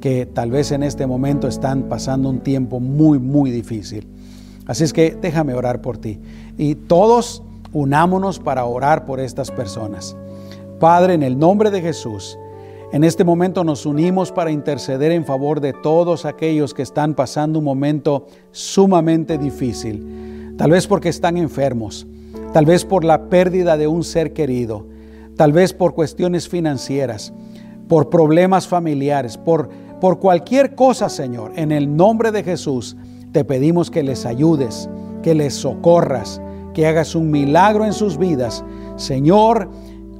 que 0.00 0.26
tal 0.26 0.50
vez 0.50 0.72
en 0.72 0.82
este 0.82 1.06
momento 1.06 1.46
están 1.46 1.84
pasando 1.84 2.28
un 2.28 2.40
tiempo 2.40 2.80
muy, 2.80 3.20
muy 3.20 3.52
difícil. 3.52 4.08
Así 4.66 4.82
es 4.82 4.92
que 4.92 5.16
déjame 5.20 5.54
orar 5.54 5.80
por 5.80 5.96
ti. 5.96 6.18
Y 6.56 6.74
todos 6.74 7.44
unámonos 7.72 8.40
para 8.40 8.64
orar 8.64 9.04
por 9.04 9.20
estas 9.20 9.52
personas. 9.52 10.16
Padre, 10.80 11.14
en 11.14 11.22
el 11.22 11.38
nombre 11.38 11.70
de 11.70 11.80
Jesús, 11.80 12.36
en 12.92 13.04
este 13.04 13.22
momento 13.22 13.62
nos 13.62 13.86
unimos 13.86 14.32
para 14.32 14.50
interceder 14.50 15.12
en 15.12 15.24
favor 15.24 15.60
de 15.60 15.72
todos 15.72 16.24
aquellos 16.24 16.74
que 16.74 16.82
están 16.82 17.14
pasando 17.14 17.60
un 17.60 17.64
momento 17.64 18.26
sumamente 18.50 19.38
difícil. 19.38 20.37
Tal 20.58 20.70
vez 20.70 20.86
porque 20.86 21.08
están 21.08 21.38
enfermos, 21.38 22.06
tal 22.52 22.66
vez 22.66 22.84
por 22.84 23.04
la 23.04 23.30
pérdida 23.30 23.78
de 23.78 23.86
un 23.86 24.04
ser 24.04 24.34
querido, 24.34 24.84
tal 25.36 25.52
vez 25.52 25.72
por 25.72 25.94
cuestiones 25.94 26.46
financieras, 26.50 27.32
por 27.88 28.10
problemas 28.10 28.68
familiares, 28.68 29.38
por 29.38 29.70
por 30.00 30.20
cualquier 30.20 30.76
cosa, 30.76 31.08
Señor, 31.08 31.52
en 31.56 31.72
el 31.72 31.96
nombre 31.96 32.30
de 32.30 32.44
Jesús, 32.44 32.96
te 33.32 33.44
pedimos 33.44 33.90
que 33.90 34.04
les 34.04 34.26
ayudes, 34.26 34.88
que 35.24 35.34
les 35.34 35.54
socorras, 35.54 36.40
que 36.72 36.86
hagas 36.86 37.16
un 37.16 37.32
milagro 37.32 37.84
en 37.84 37.92
sus 37.92 38.16
vidas. 38.16 38.64
Señor, 38.94 39.68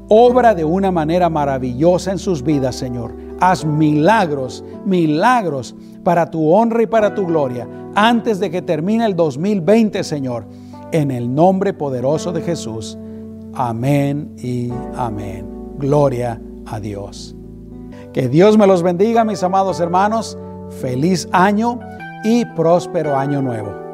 obra 0.09 0.57
de 0.57 0.65
una 0.65 0.91
manera 0.91 1.29
maravillosa 1.31 2.11
en 2.11 2.19
sus 2.19 2.43
vidas, 2.43 2.75
Señor. 2.75 3.15
Haz 3.41 3.65
milagros, 3.65 4.65
milagros 4.85 5.75
para 6.05 6.31
tu 6.31 6.51
honra 6.51 6.83
y 6.83 6.87
para 6.87 7.15
tu 7.15 7.27
gloria 7.27 7.69
antes 7.95 8.39
de 8.39 8.51
que 8.51 8.63
termine 8.63 9.05
el 9.05 9.17
2020, 9.17 10.05
Señor. 10.05 10.47
En 10.93 11.11
el 11.11 11.35
nombre 11.35 11.75
poderoso 11.75 12.33
de 12.33 12.43
Jesús. 12.43 12.97
Amén 13.55 14.33
y 14.39 14.71
amén. 14.97 15.47
Gloria 15.79 16.41
a 16.67 16.81
Dios. 16.81 17.35
Que 18.13 18.29
Dios 18.29 18.57
me 18.57 18.67
los 18.67 18.83
bendiga, 18.83 19.25
mis 19.25 19.43
amados 19.43 19.81
hermanos. 19.81 20.39
Feliz 20.81 21.29
año 21.33 21.81
y 22.25 22.45
próspero 22.57 23.17
año 23.17 23.43
nuevo. 23.43 23.88